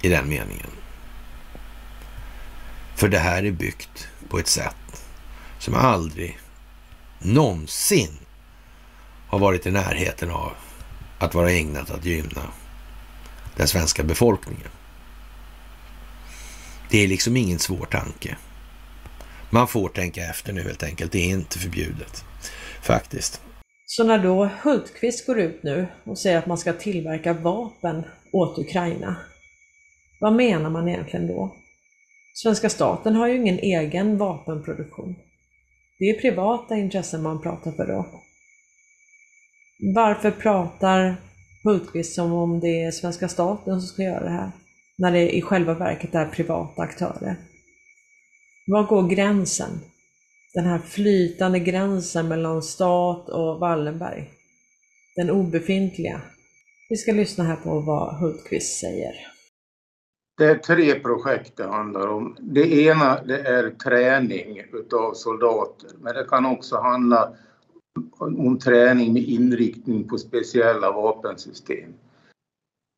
i 0.02 0.08
den 0.08 0.28
meningen. 0.28 0.70
För 2.94 3.08
det 3.08 3.18
här 3.18 3.44
är 3.44 3.50
byggt 3.50 4.08
på 4.28 4.38
ett 4.38 4.48
sätt 4.48 5.04
som 5.58 5.74
aldrig 5.74 6.38
någonsin 7.18 8.18
har 9.28 9.38
varit 9.38 9.66
i 9.66 9.70
närheten 9.70 10.30
av 10.30 10.52
att 11.18 11.35
vara 11.35 11.50
ägnat 11.50 11.90
att 11.90 12.04
gynna 12.04 12.42
den 13.56 13.68
svenska 13.68 14.02
befolkningen. 14.02 14.68
Det 16.90 16.98
är 16.98 17.08
liksom 17.08 17.37
ingen 17.37 17.58
svår 17.58 17.87
tanke. 17.87 18.37
Man 19.50 19.68
får 19.68 19.88
tänka 19.88 20.24
efter 20.24 20.52
nu 20.52 20.62
helt 20.62 20.82
enkelt. 20.82 21.12
Det 21.12 21.18
är 21.18 21.28
inte 21.28 21.58
förbjudet 21.58 22.24
faktiskt. 22.82 23.40
Så 23.96 24.05
när 24.05 24.18
då 24.18 24.50
Hultqvist 24.62 25.26
går 25.26 25.38
ut 25.38 25.62
nu 25.62 25.87
och 26.05 26.18
säger 26.18 26.38
att 26.38 26.46
man 26.46 26.59
ska 26.59 26.72
tillverka 26.72 27.33
vapen 27.33 28.02
åt 28.33 28.59
Ukraina, 28.59 29.16
vad 30.20 30.33
menar 30.33 30.70
man 30.70 30.88
egentligen 30.88 31.26
då? 31.26 31.57
Svenska 32.35 32.68
staten 32.68 33.14
har 33.14 33.28
ju 33.28 33.37
ingen 33.37 33.59
egen 33.59 34.18
vapenproduktion. 34.18 35.14
Det 35.98 36.05
är 36.05 36.20
privata 36.20 36.76
intressen 36.76 37.22
man 37.22 37.42
pratar 37.42 37.72
för 37.72 37.87
då. 37.87 38.07
Varför 39.94 40.31
pratar 40.31 41.16
Hultqvist 41.64 42.14
som 42.14 42.33
om 42.33 42.61
det 42.61 42.83
är 42.83 42.90
svenska 42.90 43.28
staten 43.28 43.81
som 43.81 43.88
ska 43.88 44.02
göra 44.02 44.24
det 44.24 44.31
här? 44.31 44.50
När 44.98 45.12
det 45.12 45.37
i 45.37 45.42
själva 45.42 45.74
verket 45.74 46.14
är 46.14 46.26
privata 46.26 46.83
aktörer. 46.83 47.37
Var 48.66 48.83
går 48.83 49.09
gränsen? 49.09 49.81
Den 50.54 50.64
här 50.64 50.78
flytande 50.78 51.58
gränsen 51.58 52.28
mellan 52.28 52.62
stat 52.62 53.28
och 53.28 53.58
Wallenberg. 53.60 54.30
Den 55.16 55.30
obefintliga. 55.30 56.20
Vi 56.88 56.96
ska 56.96 57.12
lyssna 57.12 57.44
här 57.44 57.56
på 57.56 57.80
vad 57.80 58.16
Hultqvist 58.16 58.80
säger. 58.80 59.12
Det 60.38 60.44
är 60.44 60.54
tre 60.54 61.00
projekt 61.00 61.56
det 61.56 61.66
handlar 61.66 62.08
om. 62.08 62.36
Det 62.40 62.72
ena 62.72 63.22
det 63.22 63.38
är 63.38 63.70
träning 63.70 64.62
utav 64.72 65.14
soldater, 65.14 65.90
men 66.00 66.14
det 66.14 66.24
kan 66.24 66.46
också 66.46 66.76
handla 66.76 67.32
om 68.18 68.58
träning 68.58 69.12
med 69.12 69.22
inriktning 69.22 70.08
på 70.08 70.18
speciella 70.18 70.92
vapensystem. 70.92 71.94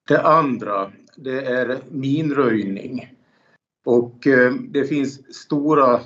Det 0.08 0.22
andra 0.22 0.92
det 1.16 1.46
är 1.46 1.78
minröjning 1.90 3.14
och 3.86 4.26
eh, 4.26 4.52
det 4.52 4.84
finns 4.84 5.36
stora 5.36 6.00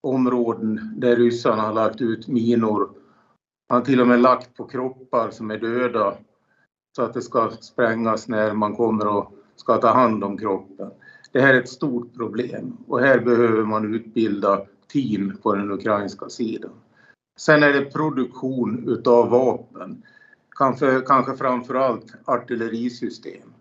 områden 0.00 0.92
där 0.96 1.16
ryssarna 1.16 1.62
har 1.62 1.72
lagt 1.72 2.00
ut 2.00 2.28
minor. 2.28 2.90
Man 3.68 3.78
har 3.78 3.84
till 3.84 4.00
och 4.00 4.06
med 4.06 4.20
lagt 4.20 4.56
på 4.56 4.64
kroppar 4.64 5.30
som 5.30 5.50
är 5.50 5.58
döda 5.58 6.16
så 6.96 7.02
att 7.02 7.14
det 7.14 7.22
ska 7.22 7.50
sprängas 7.60 8.28
när 8.28 8.52
man 8.52 8.76
kommer 8.76 9.06
och 9.06 9.32
ska 9.56 9.76
ta 9.76 9.88
hand 9.88 10.24
om 10.24 10.38
kroppen. 10.38 10.90
Det 11.32 11.40
här 11.40 11.54
är 11.54 11.62
ett 11.62 11.68
stort 11.68 12.14
problem 12.14 12.76
och 12.86 13.00
här 13.00 13.20
behöver 13.20 13.64
man 13.64 13.94
utbilda 13.94 14.66
team 14.92 15.36
på 15.42 15.54
den 15.54 15.70
ukrainska 15.70 16.28
sidan. 16.28 16.70
Sen 17.38 17.62
är 17.62 17.72
det 17.72 17.92
produktion 17.92 18.88
utav 18.88 19.30
vapen, 19.30 20.02
kanske, 20.56 21.00
kanske 21.00 21.36
framförallt 21.36 22.14
artillerisystem. 22.24 23.52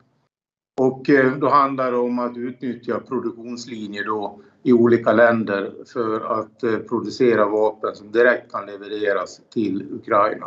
Och 0.80 1.10
eh, 1.10 1.34
då 1.34 1.50
handlar 1.50 1.92
det 1.92 1.98
om 1.98 2.20
att 2.20 2.38
utnyttja 2.38 3.00
produktionslinjer 3.00 4.04
då 4.04 4.40
i 4.64 4.74
olika 4.74 5.14
länder 5.14 5.72
för 5.94 6.40
att 6.40 6.64
eh, 6.64 6.78
producera 6.78 7.46
vapen 7.46 7.96
som 7.96 8.12
direkt 8.12 8.52
kan 8.52 8.66
levereras 8.66 9.42
till 9.54 9.88
Ukraina. 9.92 10.46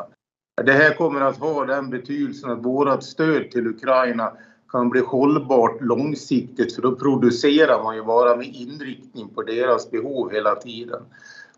Det 0.65 0.73
här 0.73 0.95
kommer 0.95 1.21
att 1.21 1.37
ha 1.37 1.65
den 1.65 1.91
betydelsen 1.91 2.51
att 2.51 2.65
vårt 2.65 3.03
stöd 3.03 3.51
till 3.51 3.67
Ukraina 3.67 4.33
kan 4.69 4.89
bli 4.89 5.01
hållbart 5.01 5.81
långsiktigt 5.81 6.75
för 6.75 6.83
då 6.83 6.95
producerar 6.97 7.83
man 7.83 7.97
ju 7.97 8.03
bara 8.03 8.37
med 8.37 8.47
inriktning 8.47 9.29
på 9.29 9.43
deras 9.43 9.91
behov 9.91 10.33
hela 10.33 10.55
tiden. 10.55 11.03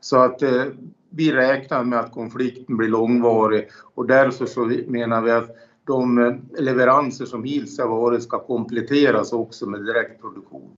Så 0.00 0.16
att 0.16 0.42
eh, 0.42 0.64
vi 1.10 1.32
räknar 1.32 1.84
med 1.84 2.00
att 2.00 2.12
konflikten 2.12 2.76
blir 2.76 2.88
långvarig 2.88 3.68
och 3.94 4.06
därför 4.06 4.46
så 4.46 4.72
menar 4.86 5.22
vi 5.22 5.30
att 5.30 5.56
de 5.86 6.18
eh, 6.18 6.62
leveranser 6.62 7.24
som 7.24 7.44
hittills 7.44 7.78
har 7.78 7.88
varit 7.88 8.22
ska 8.22 8.46
kompletteras 8.46 9.32
också 9.32 9.66
med 9.66 9.84
direktproduktion. 9.84 10.74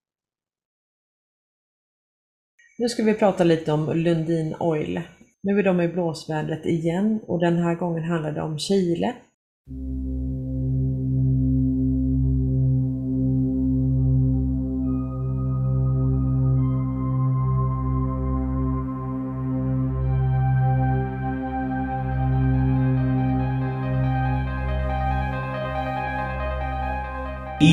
Nu 2.78 2.88
ska 2.88 3.02
vi 3.02 3.14
prata 3.14 3.44
lite 3.44 3.72
om 3.72 3.92
Lundin 3.94 4.54
Oil. 4.60 5.00
Nu 5.42 5.58
är 5.58 5.62
de 5.62 5.80
i 5.80 5.88
blåsvädret 5.88 6.66
igen 6.66 7.20
och 7.26 7.40
den 7.40 7.56
här 7.56 7.74
gången 7.74 8.04
handlar 8.04 8.32
det 8.32 8.42
om 8.42 8.58
Chile. 8.58 9.14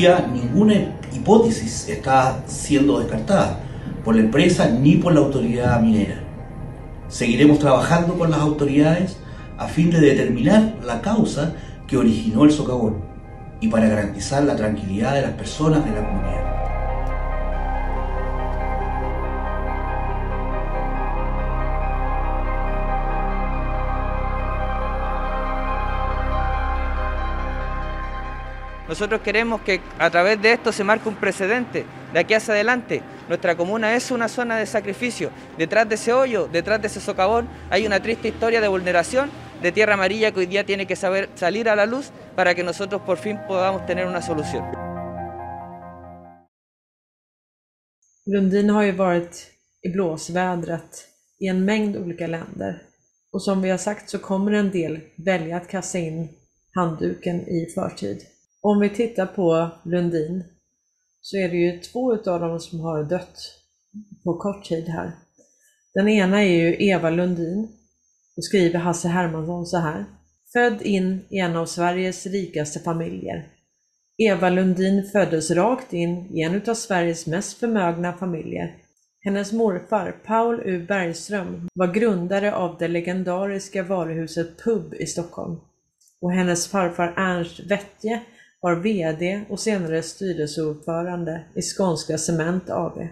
Ninguna 0.00 0.74
hipótesis 1.12 1.88
está 1.88 2.42
siendo 2.46 2.98
descartada 2.98 3.60
por 4.04 4.14
la 4.14 4.22
empresa 4.22 4.68
ni 4.68 4.96
por 4.96 5.14
la 5.14 5.20
autoridad 5.20 5.80
minera. 5.80 6.20
Seguiremos 7.08 7.58
trabajando 7.58 8.18
con 8.18 8.30
las 8.30 8.40
autoridades 8.40 9.16
a 9.56 9.68
fin 9.68 9.90
de 9.90 10.00
determinar 10.00 10.74
la 10.84 11.00
causa 11.00 11.54
que 11.86 11.96
originó 11.96 12.44
el 12.44 12.50
socavón 12.50 12.96
y 13.60 13.68
para 13.68 13.88
garantizar 13.88 14.42
la 14.42 14.56
tranquilidad 14.56 15.14
de 15.14 15.22
las 15.22 15.32
personas 15.32 15.84
de 15.84 15.92
la 15.92 16.06
comunidad. 16.06 16.43
Nosotros 28.88 29.20
queremos 29.22 29.62
que 29.62 29.80
a 29.98 30.10
través 30.10 30.40
de 30.42 30.52
esto 30.52 30.72
se 30.72 30.84
marque 30.84 31.08
un 31.08 31.16
precedente 31.16 31.84
de 32.12 32.18
aquí 32.18 32.34
hacia 32.34 32.54
adelante. 32.54 33.02
Nuestra 33.28 33.56
comuna 33.56 33.94
es 33.96 34.10
una 34.10 34.28
zona 34.28 34.56
de 34.56 34.66
sacrificio. 34.66 35.30
Detrás 35.56 35.88
de 35.88 35.94
ese 35.94 36.12
hoyo, 36.12 36.48
detrás 36.52 36.80
de 36.80 36.88
ese 36.88 37.00
socavón, 37.00 37.48
hay 37.70 37.86
una 37.86 38.00
triste 38.00 38.28
historia 38.28 38.60
de 38.60 38.68
vulneración 38.68 39.30
de 39.62 39.72
tierra 39.72 39.94
amarilla 39.94 40.30
que 40.30 40.40
hoy 40.40 40.46
día 40.46 40.64
tiene 40.64 40.86
que 40.86 40.96
saber 40.96 41.30
salir 41.34 41.68
a 41.68 41.76
la 41.76 41.86
luz 41.86 42.10
para 42.36 42.54
que 42.54 42.62
nosotros 42.62 43.00
por 43.02 43.16
fin 43.16 43.38
podamos 43.48 43.86
tener 43.86 44.06
una 44.06 44.20
solución. 44.20 44.64
Lundin 48.26 48.70
har 48.70 48.84
ju 48.84 48.92
varit 48.92 49.50
i 49.82 49.88
blåsvädret 49.88 51.08
i 51.38 51.48
en 51.48 51.64
mängd 51.64 51.96
olika 51.96 52.26
länder. 52.26 52.82
Och 53.32 53.42
som 53.42 53.62
vi 53.62 53.70
har 53.70 53.78
sagt 53.78 54.10
så 54.10 54.18
kommer 54.18 54.52
en 54.52 54.70
del 54.70 55.00
välja 55.16 55.56
att 55.56 55.68
kasta 55.68 55.98
in 55.98 56.28
handduken 56.74 57.40
i 57.48 57.66
förtid. 57.74 58.33
Om 58.66 58.80
vi 58.80 58.90
tittar 58.90 59.26
på 59.26 59.70
Lundin 59.82 60.44
så 61.20 61.36
är 61.36 61.48
det 61.48 61.56
ju 61.56 61.80
två 61.80 62.14
utav 62.14 62.40
dem 62.40 62.60
som 62.60 62.80
har 62.80 63.04
dött 63.04 63.38
på 64.24 64.34
kort 64.38 64.64
tid 64.64 64.88
här. 64.88 65.12
Den 65.94 66.08
ena 66.08 66.42
är 66.42 66.48
ju 66.48 66.76
Eva 66.88 67.10
Lundin. 67.10 67.68
Då 68.36 68.42
skriver 68.42 68.78
Hasse 68.78 69.08
Hermansson 69.08 69.66
så 69.66 69.78
här. 69.78 70.04
Född 70.52 70.82
in 70.82 71.20
i 71.28 71.38
en 71.38 71.56
av 71.56 71.66
Sveriges 71.66 72.26
rikaste 72.26 72.80
familjer. 72.80 73.48
Eva 74.18 74.50
Lundin 74.50 75.04
föddes 75.12 75.50
rakt 75.50 75.92
in 75.92 76.36
i 76.36 76.42
en 76.42 76.54
utav 76.54 76.74
Sveriges 76.74 77.26
mest 77.26 77.58
förmögna 77.58 78.12
familjer. 78.12 78.76
Hennes 79.20 79.52
morfar, 79.52 80.16
Paul 80.26 80.60
U 80.64 80.86
Bergström, 80.88 81.68
var 81.74 81.86
grundare 81.86 82.54
av 82.54 82.76
det 82.78 82.88
legendariska 82.88 83.82
varuhuset 83.82 84.62
Pub 84.64 84.94
i 84.94 85.06
Stockholm. 85.06 85.56
Och 86.20 86.32
hennes 86.32 86.68
farfar 86.68 87.14
Ernst 87.16 87.60
Wettje 87.60 88.22
var 88.64 88.74
VD 88.74 89.44
och 89.48 89.60
senare 89.60 90.02
styrelseordförande 90.02 91.44
i 91.54 91.62
Skånska 91.62 92.18
Cement 92.18 92.70
AB. 92.70 93.08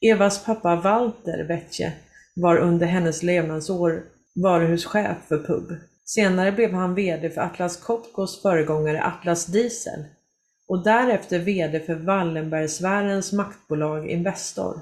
Evas 0.00 0.44
pappa 0.44 0.76
Walter 0.76 1.44
Wettje 1.44 1.92
var 2.36 2.56
under 2.56 2.86
hennes 2.86 3.22
levnadsår 3.22 4.02
varuhuschef 4.34 5.16
för 5.28 5.38
Pub. 5.38 5.76
Senare 6.04 6.52
blev 6.52 6.72
han 6.72 6.94
VD 6.94 7.30
för 7.30 7.40
Atlas 7.40 7.76
Copcos 7.76 8.42
föregångare 8.42 9.04
Atlas 9.04 9.46
Diesel 9.46 10.04
och 10.68 10.84
därefter 10.84 11.38
VD 11.38 11.80
för 11.80 11.94
Wallenbergsfärens 11.94 13.32
maktbolag 13.32 14.10
Investor. 14.10 14.80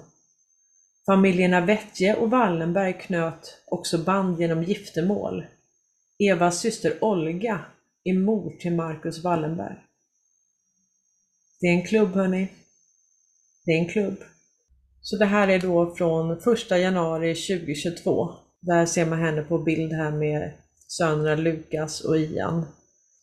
Familjerna 1.06 1.60
Wettje 1.60 2.14
och 2.14 2.30
Wallenberg 2.30 2.92
knöt 2.92 3.62
också 3.66 3.98
band 3.98 4.40
genom 4.40 4.62
giftermål. 4.62 5.44
Evas 6.18 6.60
syster 6.60 7.04
Olga 7.04 7.60
är 8.04 8.18
mor 8.18 8.50
till 8.60 8.74
Marcus 8.74 9.24
Wallenberg. 9.24 9.76
Det 11.60 11.66
är 11.66 11.72
en 11.72 11.86
klubb 11.86 12.14
hörni. 12.14 12.48
Det 13.64 13.72
är 13.72 13.78
en 13.78 13.88
klubb. 13.88 14.16
Så 15.00 15.16
det 15.16 15.24
här 15.24 15.48
är 15.48 15.58
då 15.58 15.94
från 15.94 16.30
1 16.30 16.70
januari 16.70 17.34
2022. 17.34 18.30
Där 18.60 18.86
ser 18.86 19.06
man 19.06 19.18
henne 19.18 19.42
på 19.42 19.58
bild 19.58 19.92
här 19.92 20.10
med 20.10 20.52
sönerna 20.88 21.34
Lukas 21.36 22.00
och 22.00 22.18
Ian. 22.18 22.66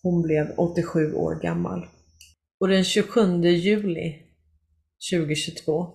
Hon 0.03 0.21
blev 0.21 0.53
87 0.57 1.13
år 1.13 1.41
gammal. 1.41 1.87
Och 2.59 2.67
den 2.67 2.83
27 2.83 3.41
juli 3.43 4.15
2022 5.13 5.87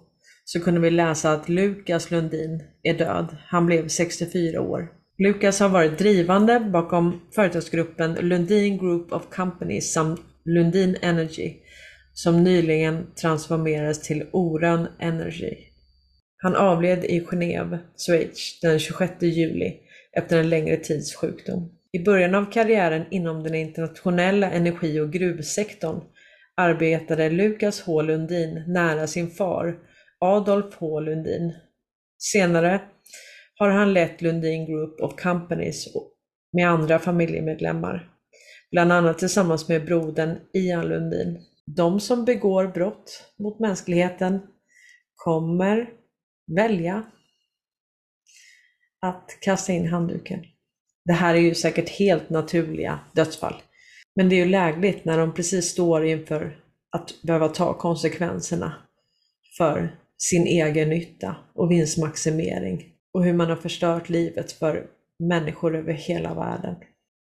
så 0.45 0.61
kunde 0.61 0.81
vi 0.81 0.91
läsa 0.91 1.33
att 1.33 1.49
Lukas 1.49 2.11
Lundin 2.11 2.63
är 2.83 2.99
död. 2.99 3.37
Han 3.47 3.67
blev 3.67 3.89
64 3.89 4.61
år. 4.61 4.96
Lukas 5.19 5.61
har 5.61 5.69
varit 5.69 5.99
drivande 5.99 6.61
bakom 6.61 7.21
företagsgruppen 7.35 8.15
Lundin 8.15 8.79
Group 8.79 9.13
of 9.13 9.31
Companies 9.31 9.93
samt 9.93 10.21
Lundin 10.45 10.97
Energy 11.03 11.55
som 12.13 12.45
nyligen 12.45 13.07
transformerades 13.15 14.03
till 14.03 14.27
Orön 14.33 14.89
Energy. 14.99 15.57
Han 16.37 16.57
avled 16.57 17.05
i 17.05 17.21
Genève, 17.21 17.79
Schweiz 17.97 18.61
den 18.63 18.79
26 18.79 19.13
juli 19.23 19.77
efter 20.13 20.39
en 20.39 20.49
längre 20.49 20.77
tids 20.77 21.15
sjukdom. 21.15 21.73
I 21.93 21.99
början 21.99 22.35
av 22.35 22.53
karriären 22.53 23.05
inom 23.11 23.43
den 23.43 23.55
internationella 23.55 24.51
energi 24.51 25.01
och 25.01 25.13
gruvsektorn 25.13 26.01
arbetade 26.57 27.31
Lukas 27.31 27.81
H 27.81 28.03
Lundin 28.03 28.65
nära 28.67 29.07
sin 29.07 29.31
far 29.31 29.79
Adolf 30.21 30.75
H 30.75 31.01
Lundin. 31.01 31.53
Senare 32.19 32.81
har 33.59 33.69
han 33.69 33.93
lett 33.93 34.23
Lundin 34.23 34.67
Group 34.67 35.01
of 35.01 35.17
Companies 35.17 35.89
med 36.53 36.69
andra 36.69 36.99
familjemedlemmar, 36.99 38.11
bland 38.71 38.93
annat 38.93 39.19
tillsammans 39.19 39.69
med 39.69 39.85
brodern 39.85 40.39
Ian 40.53 40.89
Lundin. 40.89 41.39
De 41.67 42.01
som 42.01 42.25
begår 42.25 42.67
brott 42.67 43.33
mot 43.39 43.61
mänskligheten 43.61 44.41
kommer 45.15 45.91
välja 46.57 47.03
att 49.01 49.39
kasta 49.41 49.73
in 49.73 49.89
handduken. 49.89 50.45
Det 51.05 51.13
här 51.13 51.35
är 51.35 51.39
ju 51.39 51.55
säkert 51.55 51.89
helt 51.89 52.31
naturliga 52.31 53.01
dödsfall. 53.13 53.55
Men 54.15 54.29
det 54.29 54.35
är 54.35 54.45
ju 54.45 54.51
lägligt 54.51 55.05
när 55.05 55.19
de 55.19 55.35
precis 55.35 55.71
står 55.71 56.05
inför 56.05 56.59
att 56.91 57.23
behöva 57.23 57.49
ta 57.49 57.75
konsekvenserna 57.79 58.75
för 59.59 59.97
sin 60.19 60.47
egen 60.47 60.89
nytta 60.89 61.37
och 61.55 61.71
vinstmaximering 61.71 62.96
och 63.17 63.25
hur 63.25 63.33
man 63.33 63.49
har 63.49 63.57
förstört 63.57 64.09
livet 64.09 64.53
för 64.53 64.87
människor 65.19 65.77
över 65.77 65.93
hela 65.93 66.35
världen. 66.35 66.77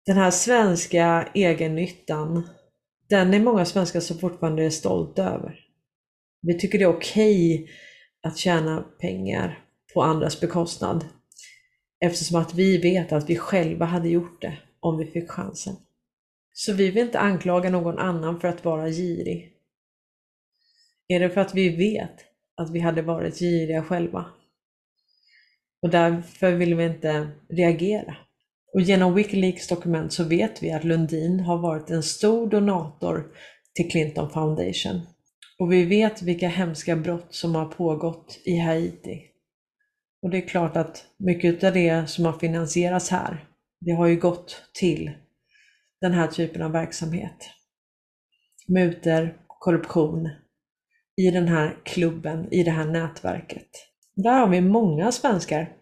Den 0.06 0.18
här 0.18 0.32
svenska 0.32 1.30
egennyttan, 1.34 2.50
den 3.10 3.34
är 3.34 3.40
många 3.40 3.66
svenskar 3.66 4.00
som 4.00 4.18
fortfarande 4.18 4.64
är 4.64 4.70
stolta 4.70 5.24
över. 5.24 5.60
Vi 6.42 6.60
tycker 6.60 6.78
det 6.78 6.84
är 6.84 6.98
okej 6.98 7.56
okay 7.56 7.74
att 8.24 8.38
tjäna 8.38 8.86
pengar 9.00 9.66
på 9.94 10.04
andras 10.04 10.42
bekostnad 10.42 11.06
eftersom 12.06 12.42
att 12.42 12.54
vi 12.54 12.78
vet 12.78 13.12
att 13.12 13.30
vi 13.30 13.36
själva 13.36 13.86
hade 13.86 14.10
gjort 14.10 14.42
det 14.42 14.58
om 14.80 14.98
vi 14.98 15.06
fick 15.06 15.30
chansen. 15.30 15.76
Så 16.54 16.74
vi 16.74 16.92
vill 16.92 17.06
inte 17.06 17.20
anklaga 17.20 17.70
någon 17.70 17.98
annan 17.98 18.40
för 18.40 18.48
att 18.48 18.66
vara 18.66 18.90
girig. 18.90 19.54
Är 21.08 21.20
det 21.20 21.30
för 21.30 21.42
att 21.42 21.56
vi 21.56 21.76
vet 21.76 22.16
att 22.56 22.70
vi 22.70 22.80
hade 22.80 23.02
varit 23.02 23.40
giriga 23.40 23.84
själva? 23.84 24.26
Och 25.82 25.90
därför 25.90 26.52
vill 26.52 26.76
vi 26.76 26.86
inte 26.86 27.28
reagera. 27.50 28.16
Och 28.74 28.82
genom 28.82 29.14
Wikileaks 29.14 29.68
dokument 29.68 30.14
så 30.14 30.24
vet 30.24 30.64
vi 30.64 30.72
att 30.72 30.84
Lundin 30.84 31.40
har 31.40 31.58
varit 31.58 31.90
en 31.90 32.04
stor 32.04 32.48
donator 32.48 33.36
till 33.74 33.92
Clinton 33.92 34.30
Foundation. 34.30 35.02
Och 35.60 35.72
vi 35.72 35.86
vet 35.86 36.22
vilka 36.22 36.48
hemska 36.48 36.96
brott 36.96 37.28
som 37.30 37.56
har 37.56 37.66
pågått 37.66 38.40
i 38.46 38.58
Haiti. 38.58 39.22
Och 40.22 40.30
det 40.30 40.38
är 40.38 40.48
klart 40.48 40.78
att 40.78 41.06
mycket 41.18 41.64
av 41.64 41.74
det 41.74 42.10
som 42.10 42.26
har 42.26 42.34
finansierats 42.34 43.10
här, 43.10 43.46
det 43.80 43.92
har 43.92 44.08
ju 44.08 44.20
gått 44.20 44.64
till 44.74 45.12
den 46.02 46.14
här 46.14 46.28
typen 46.28 46.62
av 46.62 46.72
verksamhet. 46.72 47.50
Muter, 48.68 49.38
korruption 49.48 50.30
i 51.16 51.32
den 51.32 51.48
här 51.48 51.78
klubben, 51.86 52.54
i 52.54 52.64
det 52.64 52.72
här 52.72 52.86
nätverket. 52.86 53.91
Där 54.16 54.40
har 54.40 54.48
vi 54.48 54.62
många 54.62 55.12
svenskar 55.12 55.78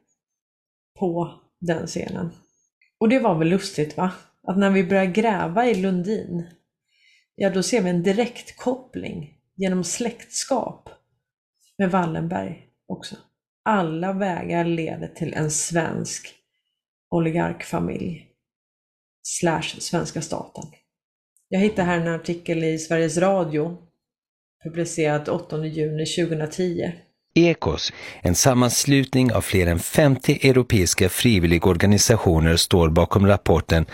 på 0.99 1.39
den 1.59 1.87
scenen. 1.87 2.31
Och 2.99 3.09
det 3.09 3.19
var 3.19 3.35
väl 3.35 3.47
lustigt 3.47 3.97
va? 3.97 4.11
Att 4.43 4.57
när 4.57 4.69
vi 4.69 4.83
börjar 4.83 5.05
gräva 5.05 5.65
i 5.65 5.75
Lundin, 5.75 6.49
ja 7.35 7.49
då 7.49 7.63
ser 7.63 7.81
vi 7.81 7.89
en 7.89 8.03
direkt 8.03 8.57
koppling 8.57 9.37
genom 9.55 9.83
släktskap 9.83 10.89
med 11.77 11.91
Wallenberg 11.91 12.67
också. 12.87 13.15
Alla 13.63 14.13
vägar 14.13 14.65
leder 14.65 15.07
till 15.07 15.33
en 15.33 15.51
svensk 15.51 16.35
oligarkfamilj 17.09 18.27
slash 19.23 19.61
svenska 19.79 20.21
staten. 20.21 20.63
Jag 21.49 21.59
hittar 21.59 21.83
här 21.83 21.99
en 21.99 22.07
artikel 22.07 22.63
i 22.63 22.77
Sveriges 22.77 23.17
Radio 23.17 23.77
publicerad 24.63 25.29
8 25.29 25.65
juni 25.65 26.05
2010 26.05 26.91
Ekos, 27.47 27.93
en 28.21 28.35
sammanslutning 28.35 29.33
av 29.33 29.41
fler 29.41 29.67
än 29.67 29.79
50 29.79 30.39
europeiska 30.41 31.09
frivilligorganisationer 31.09 32.55
står 32.55 32.89
bakom 32.89 33.27
rapporten 33.27 33.85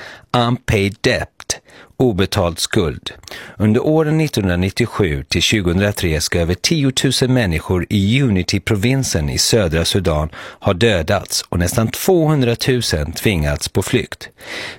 Unpaid 0.48 0.98
Debt, 1.02 1.62
obetald 1.98 2.60
skuld. 2.60 3.12
Under 3.58 3.86
åren 3.86 4.22
1997 4.22 5.24
till 5.24 5.42
2003 5.64 6.22
ska 6.22 6.40
över 6.40 6.54
10 6.54 6.92
000 7.22 7.32
människor 7.32 7.86
i 7.90 8.22
Unity-provinsen 8.22 9.30
i 9.30 9.38
södra 9.38 9.86
Sudan 9.86 10.30
ha 10.60 10.74
dödats 10.74 11.46
och 11.50 11.60
nästan 11.60 11.88
200 11.88 12.56
000 12.68 12.82
tvingats 13.12 13.70
på 13.70 13.82
flykt. 13.82 14.30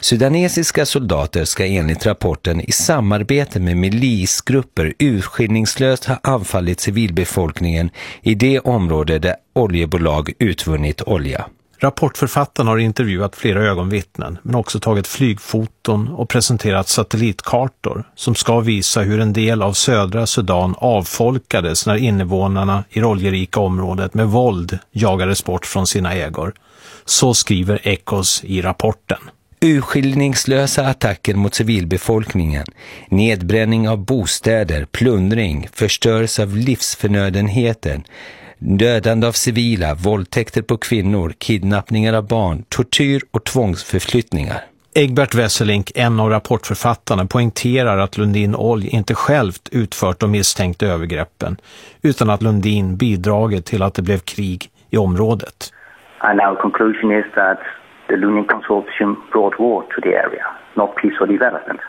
Sudanesiska 0.00 0.86
soldater 0.86 1.44
ska 1.44 1.66
enligt 1.66 2.06
rapporten 2.06 2.60
i 2.60 2.72
samarbete 2.72 3.60
med 3.60 3.76
milisgrupper 3.76 4.94
urskillningslöst 4.98 6.04
ha 6.04 6.20
anfallit 6.22 6.80
civilbefolkningen 6.80 7.90
i 8.22 8.34
det 8.34 8.60
område 8.60 9.18
där 9.18 9.36
oljebolag 9.54 10.32
utvunnit 10.38 11.02
olja. 11.02 11.46
Rapportförfattaren 11.78 12.68
har 12.68 12.78
intervjuat 12.78 13.36
flera 13.36 13.62
ögonvittnen 13.62 14.38
men 14.42 14.54
också 14.54 14.80
tagit 14.80 15.06
flygfoton 15.06 16.08
och 16.08 16.28
presenterat 16.28 16.88
satellitkartor 16.88 18.04
som 18.14 18.34
ska 18.34 18.60
visa 18.60 19.00
hur 19.00 19.20
en 19.20 19.32
del 19.32 19.62
av 19.62 19.72
södra 19.72 20.26
Sudan 20.26 20.74
avfolkades 20.78 21.86
när 21.86 21.96
invånarna 21.96 22.84
i 22.90 23.00
det 23.00 23.06
oljerika 23.06 23.60
området 23.60 24.14
med 24.14 24.28
våld 24.28 24.78
jagades 24.92 25.44
bort 25.44 25.66
från 25.66 25.86
sina 25.86 26.14
ägor. 26.14 26.54
Så 27.04 27.34
skriver 27.34 27.80
Echos 27.82 28.44
i 28.44 28.62
rapporten. 28.62 29.18
Urskillningslösa 29.60 30.86
attacker 30.86 31.34
mot 31.34 31.54
civilbefolkningen, 31.54 32.66
nedbränning 33.08 33.88
av 33.88 34.04
bostäder, 34.04 34.84
plundring, 34.84 35.68
förstörelse 35.72 36.42
av 36.42 36.56
livsförnödenheter, 36.56 38.02
dödande 38.58 39.26
av 39.26 39.32
civila, 39.32 39.94
våldtäkter 39.94 40.62
på 40.62 40.76
kvinnor, 40.76 41.32
kidnappningar 41.38 42.12
av 42.12 42.28
barn, 42.28 42.64
tortyr 42.68 43.22
och 43.30 43.44
tvångsförflyttningar. 43.44 44.60
Egbert 44.94 45.34
Wesselink, 45.34 45.92
en 45.94 46.20
av 46.20 46.30
rapportförfattarna, 46.30 47.26
poängterar 47.26 47.98
att 47.98 48.18
Lundin 48.18 48.54
Olj 48.54 48.88
inte 48.88 49.14
självt 49.14 49.68
utfört 49.72 50.20
de 50.20 50.30
misstänkta 50.30 50.86
övergreppen, 50.86 51.56
utan 52.02 52.30
att 52.30 52.42
Lundin 52.42 52.96
bidragit 52.96 53.66
till 53.66 53.82
att 53.82 53.94
det 53.94 54.02
blev 54.02 54.18
krig 54.18 54.70
i 54.90 54.96
området. 54.96 55.72
And 56.18 56.40
our 56.40 56.56
conclusion 56.56 57.12
is 57.12 57.24
that 57.34 57.58
the 58.08 58.16
Lundin 58.16 58.44
Consortium 58.44 59.16
brought 59.32 59.58
war 59.58 59.82
to 59.82 60.00
the 60.00 60.14
area, 60.14 60.46
not 60.74 60.96
peace 60.96 61.16
or 61.20 61.26
development, 61.26 61.80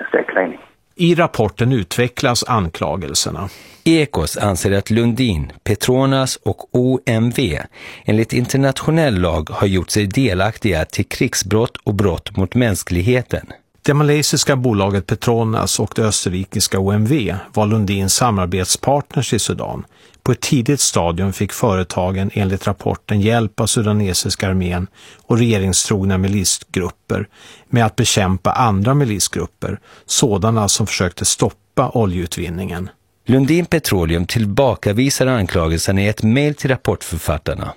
as 0.00 0.06
they're 0.12 0.32
claiming. 0.32 0.60
I 0.96 1.14
rapporten 1.14 1.72
utvecklas 1.72 2.44
anklagelserna. 2.44 3.48
Ekos 3.84 4.36
anser 4.36 4.72
att 4.72 4.90
Lundin, 4.90 5.52
Petronas 5.64 6.36
och 6.36 6.74
OMV 6.74 7.58
enligt 8.04 8.32
internationell 8.32 9.20
lag 9.20 9.50
har 9.50 9.66
gjort 9.66 9.90
sig 9.90 10.06
delaktiga 10.06 10.84
till 10.84 11.04
krigsbrott 11.04 11.76
och 11.76 11.94
brott 11.94 12.36
mot 12.36 12.54
mänskligheten. 12.54 13.46
Det 13.82 13.94
malaysiska 13.94 14.56
bolaget 14.56 15.06
Petronas 15.06 15.80
och 15.80 15.92
det 15.96 16.02
österrikiska 16.02 16.78
OMV 16.78 17.34
var 17.54 17.66
Lundins 17.66 18.14
samarbetspartners 18.14 19.32
i 19.32 19.38
Sudan. 19.38 19.84
På 20.24 20.32
ett 20.32 20.40
tidigt 20.40 20.80
stadium 20.80 21.32
fick 21.32 21.52
företagen 21.52 22.30
enligt 22.34 22.66
rapporten 22.66 23.20
hjälp 23.20 23.60
av 23.60 23.66
sudanesiska 23.66 24.48
armén 24.48 24.86
och 25.26 25.38
regeringstrogna 25.38 26.18
milisgrupper 26.18 27.28
med 27.68 27.86
att 27.86 27.96
bekämpa 27.96 28.52
andra 28.52 28.94
milisgrupper, 28.94 29.78
sådana 30.06 30.68
som 30.68 30.86
försökte 30.86 31.24
stoppa 31.24 31.88
oljeutvinningen. 31.88 32.88
Lundin 33.26 33.66
Petroleum 33.66 34.26
tillbakavisar 34.26 35.26
anklagelserna 35.26 36.02
i 36.02 36.08
ett 36.08 36.22
mejl 36.22 36.54
till 36.54 36.70
rapportförfattarna. 36.70 37.74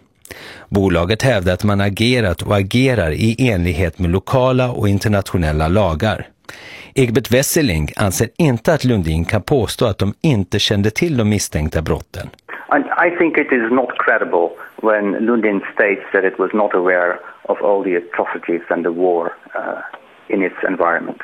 Bolaget 0.70 1.22
hävdar 1.22 1.54
att 1.54 1.64
man 1.64 1.82
agerat 1.82 2.42
och 2.42 2.58
agerar 2.58 3.12
i 3.12 3.50
enlighet 3.50 4.00
med 4.00 4.10
lokala 4.10 4.72
och 4.72 4.90
internationella 4.90 5.68
lagar. 5.68 6.28
Egbert 6.96 7.32
Wesseling 7.32 7.90
anser 7.96 8.30
inte 8.38 8.74
att 8.74 8.84
Lundin 8.84 9.26
kan 9.26 9.42
påstå 9.42 9.86
att 9.86 9.98
de 9.98 10.14
inte 10.22 10.60
kände 10.60 10.90
till 10.90 11.18
de 11.18 11.30
misstänkta 11.30 11.82
brotten. 11.82 12.30
I 13.08 13.10
think 13.18 13.38
it 13.38 13.52
is 13.52 13.72
not 13.72 13.90
credible 14.06 14.50
when 14.82 15.12
Lundin 15.26 15.62
states 15.74 16.04
that 16.14 16.24
it 16.24 16.40
was 16.40 16.52
not 16.54 16.74
aware 16.74 17.20
of 17.44 17.58
all 17.62 17.84
the 17.84 17.98
atrocities 17.98 18.62
and 18.70 18.84
the 18.84 18.90
war 18.90 19.24
uh, 19.56 19.82
in 20.36 20.44
its 20.44 20.64
environment. 20.64 21.22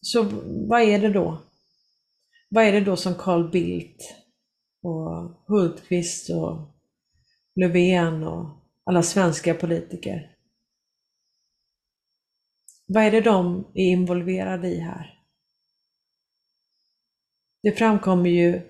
Så 0.00 0.26
vad 0.68 0.82
är 0.82 0.98
det 0.98 1.08
då? 1.08 1.38
Vad 2.50 2.64
är 2.64 2.72
det 2.72 2.80
då 2.80 2.96
som 2.96 3.14
Carl 3.14 3.50
Bildt 3.50 4.02
och 4.82 5.44
Hultqvist 5.48 6.30
och 6.30 6.58
Löfven 7.60 8.24
och 8.24 8.46
alla 8.84 9.02
svenska 9.02 9.54
politiker 9.54 10.35
vad 12.86 13.04
är 13.04 13.10
det 13.10 13.20
de 13.20 13.64
är 13.74 13.84
involverade 13.84 14.68
i 14.68 14.78
här? 14.78 15.20
Det 17.62 17.72
framkommer 17.72 18.30
ju 18.30 18.60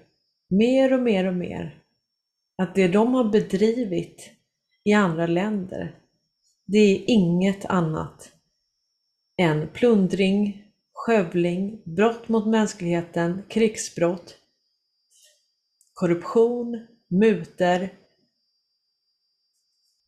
mer 0.49 0.93
och 0.93 1.03
mer 1.03 1.27
och 1.27 1.35
mer 1.35 1.83
att 2.59 2.75
det 2.75 2.89
de 2.89 3.15
har 3.15 3.25
bedrivit 3.25 4.31
i 4.85 4.93
andra 4.93 5.27
länder, 5.27 6.01
det 6.67 6.79
är 6.79 7.05
inget 7.07 7.65
annat 7.65 8.33
än 9.37 9.69
plundring, 9.69 10.65
skövling, 10.93 11.83
brott 11.85 12.29
mot 12.29 12.47
mänskligheten, 12.47 13.43
krigsbrott, 13.49 14.39
korruption, 15.95 16.87
muter. 17.09 17.95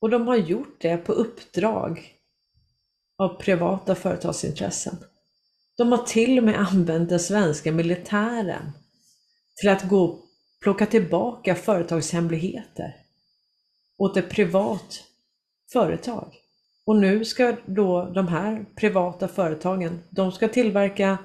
Och 0.00 0.10
de 0.10 0.26
har 0.26 0.36
gjort 0.36 0.80
det 0.80 0.96
på 0.96 1.12
uppdrag 1.12 2.17
av 3.18 3.28
privata 3.28 3.94
företagsintressen. 3.94 4.96
De 5.76 5.92
har 5.92 5.98
till 5.98 6.38
och 6.38 6.44
med 6.44 6.60
använt 6.60 7.08
den 7.08 7.20
svenska 7.20 7.72
militären 7.72 8.72
till 9.60 9.68
att 9.68 9.88
gå 9.88 10.04
och 10.04 10.20
plocka 10.62 10.86
tillbaka 10.86 11.54
företagshemligheter 11.54 12.96
åt 13.98 14.16
ett 14.16 14.30
privat 14.30 15.04
företag. 15.72 16.34
Och 16.86 16.96
nu 16.96 17.24
ska 17.24 17.56
då 17.66 18.04
de 18.14 18.28
här 18.28 18.66
privata 18.76 19.28
företagen, 19.28 20.02
de 20.10 20.32
ska 20.32 20.48
tillverka 20.48 21.18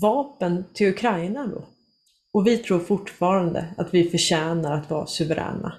vapen 0.00 0.64
till 0.74 0.88
Ukraina 0.88 1.46
då. 1.46 1.64
Och 2.32 2.46
vi 2.46 2.58
tror 2.58 2.80
fortfarande 2.80 3.74
att 3.76 3.94
vi 3.94 4.10
förtjänar 4.10 4.72
att 4.72 4.90
vara 4.90 5.06
suveräna. 5.06 5.74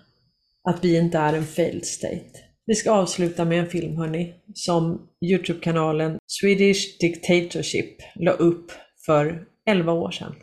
Att 0.64 0.84
vi 0.84 0.98
inte 0.98 1.18
är 1.18 1.34
en 1.34 1.46
failed 1.46 1.86
state. 1.86 2.49
Vi 2.70 2.76
ska 2.76 2.92
avsluta 2.92 3.46
med 3.46 3.60
en 3.60 3.70
film 3.70 3.98
hörni, 3.98 4.34
som 4.54 5.10
Youtube-kanalen 5.26 6.20
Swedish 6.28 6.98
Dictatorship 7.00 8.02
la 8.16 8.32
upp 8.32 8.72
för 9.06 9.46
11 9.66 9.92
år 9.92 10.12
sedan. 10.12 10.36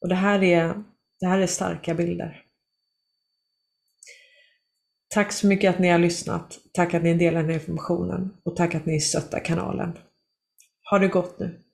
Och 0.00 0.08
det 0.08 0.14
här 0.14 0.42
är, 0.42 0.84
det 1.20 1.26
här 1.26 1.38
är 1.38 1.46
starka 1.46 1.94
bilder. 1.94 2.42
Tack 5.08 5.32
så 5.32 5.46
mycket 5.46 5.74
att 5.74 5.78
ni 5.78 5.88
har 5.88 5.98
lyssnat. 5.98 6.58
Tack 6.72 6.94
att 6.94 7.02
ni 7.02 7.14
delar 7.14 7.40
den 7.40 7.50
här 7.50 7.58
informationen 7.58 8.36
och 8.44 8.56
tack 8.56 8.74
att 8.74 8.86
ni 8.86 9.00
stöttar 9.00 9.44
kanalen. 9.44 9.98
Ha 10.90 10.98
det 10.98 11.08
gott 11.08 11.38
nu! 11.38 11.64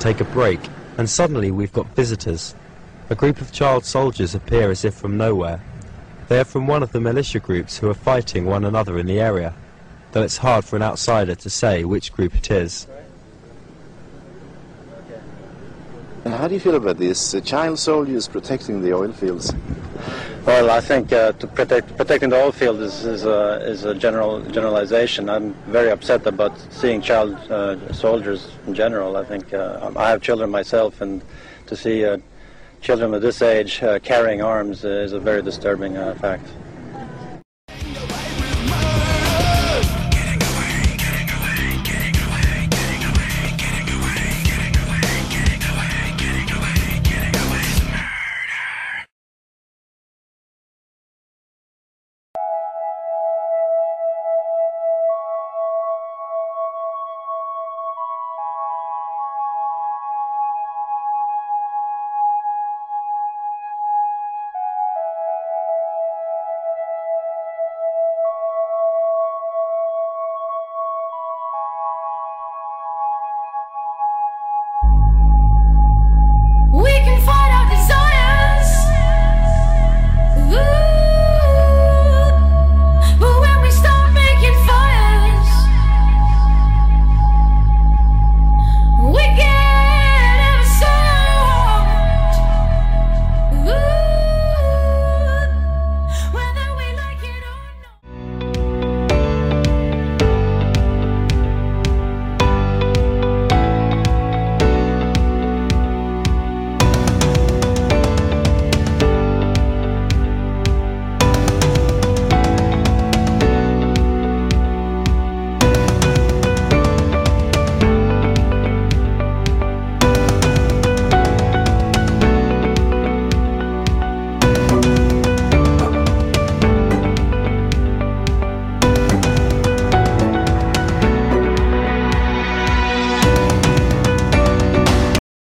Take 0.00 0.20
a 0.20 0.24
break, 0.24 0.60
and 0.98 1.08
suddenly 1.08 1.50
we've 1.50 1.72
got 1.72 1.94
visitors. 1.94 2.54
A 3.10 3.14
group 3.14 3.40
of 3.40 3.52
child 3.52 3.84
soldiers 3.84 4.34
appear 4.34 4.70
as 4.70 4.84
if 4.84 4.94
from 4.94 5.16
nowhere. 5.16 5.60
They 6.28 6.40
are 6.40 6.44
from 6.44 6.66
one 6.66 6.82
of 6.82 6.92
the 6.92 7.00
militia 7.00 7.40
groups 7.40 7.78
who 7.78 7.90
are 7.90 7.94
fighting 7.94 8.46
one 8.46 8.64
another 8.64 8.98
in 8.98 9.06
the 9.06 9.20
area, 9.20 9.54
though 10.12 10.22
it's 10.22 10.38
hard 10.38 10.64
for 10.64 10.76
an 10.76 10.82
outsider 10.82 11.34
to 11.34 11.50
say 11.50 11.84
which 11.84 12.12
group 12.12 12.34
it 12.34 12.50
is. 12.50 12.86
How 16.24 16.48
do 16.48 16.54
you 16.54 16.60
feel 16.60 16.76
about 16.76 16.98
this? 16.98 17.34
Uh, 17.34 17.40
child 17.40 17.78
soldiers 17.78 18.28
protecting 18.28 18.82
the 18.82 18.94
oil 18.94 19.12
fields? 19.12 19.52
Well, 20.46 20.70
I 20.70 20.80
think 20.80 21.12
uh, 21.12 21.32
to 21.32 21.46
protect 21.46 21.96
protecting 21.98 22.30
the 22.30 22.42
oil 22.42 22.50
field 22.50 22.80
is, 22.80 23.04
is, 23.04 23.26
a, 23.26 23.60
is 23.62 23.84
a 23.84 23.94
general 23.94 24.40
generalization. 24.40 25.28
I'm 25.28 25.52
very 25.68 25.90
upset 25.90 26.26
about 26.26 26.58
seeing 26.72 27.02
child 27.02 27.34
uh, 27.50 27.92
soldiers 27.92 28.50
in 28.66 28.74
general. 28.74 29.18
I 29.18 29.24
think 29.24 29.52
uh, 29.52 29.92
I 29.94 30.08
have 30.08 30.22
children 30.22 30.50
myself, 30.50 31.02
and 31.02 31.20
to 31.66 31.76
see 31.76 32.06
uh, 32.06 32.16
children 32.80 33.12
of 33.12 33.20
this 33.20 33.42
age 33.42 33.82
uh, 33.82 33.98
carrying 33.98 34.40
arms 34.40 34.82
is 34.82 35.12
a 35.12 35.20
very 35.20 35.42
disturbing 35.42 35.98
uh, 35.98 36.14
fact. 36.14 36.48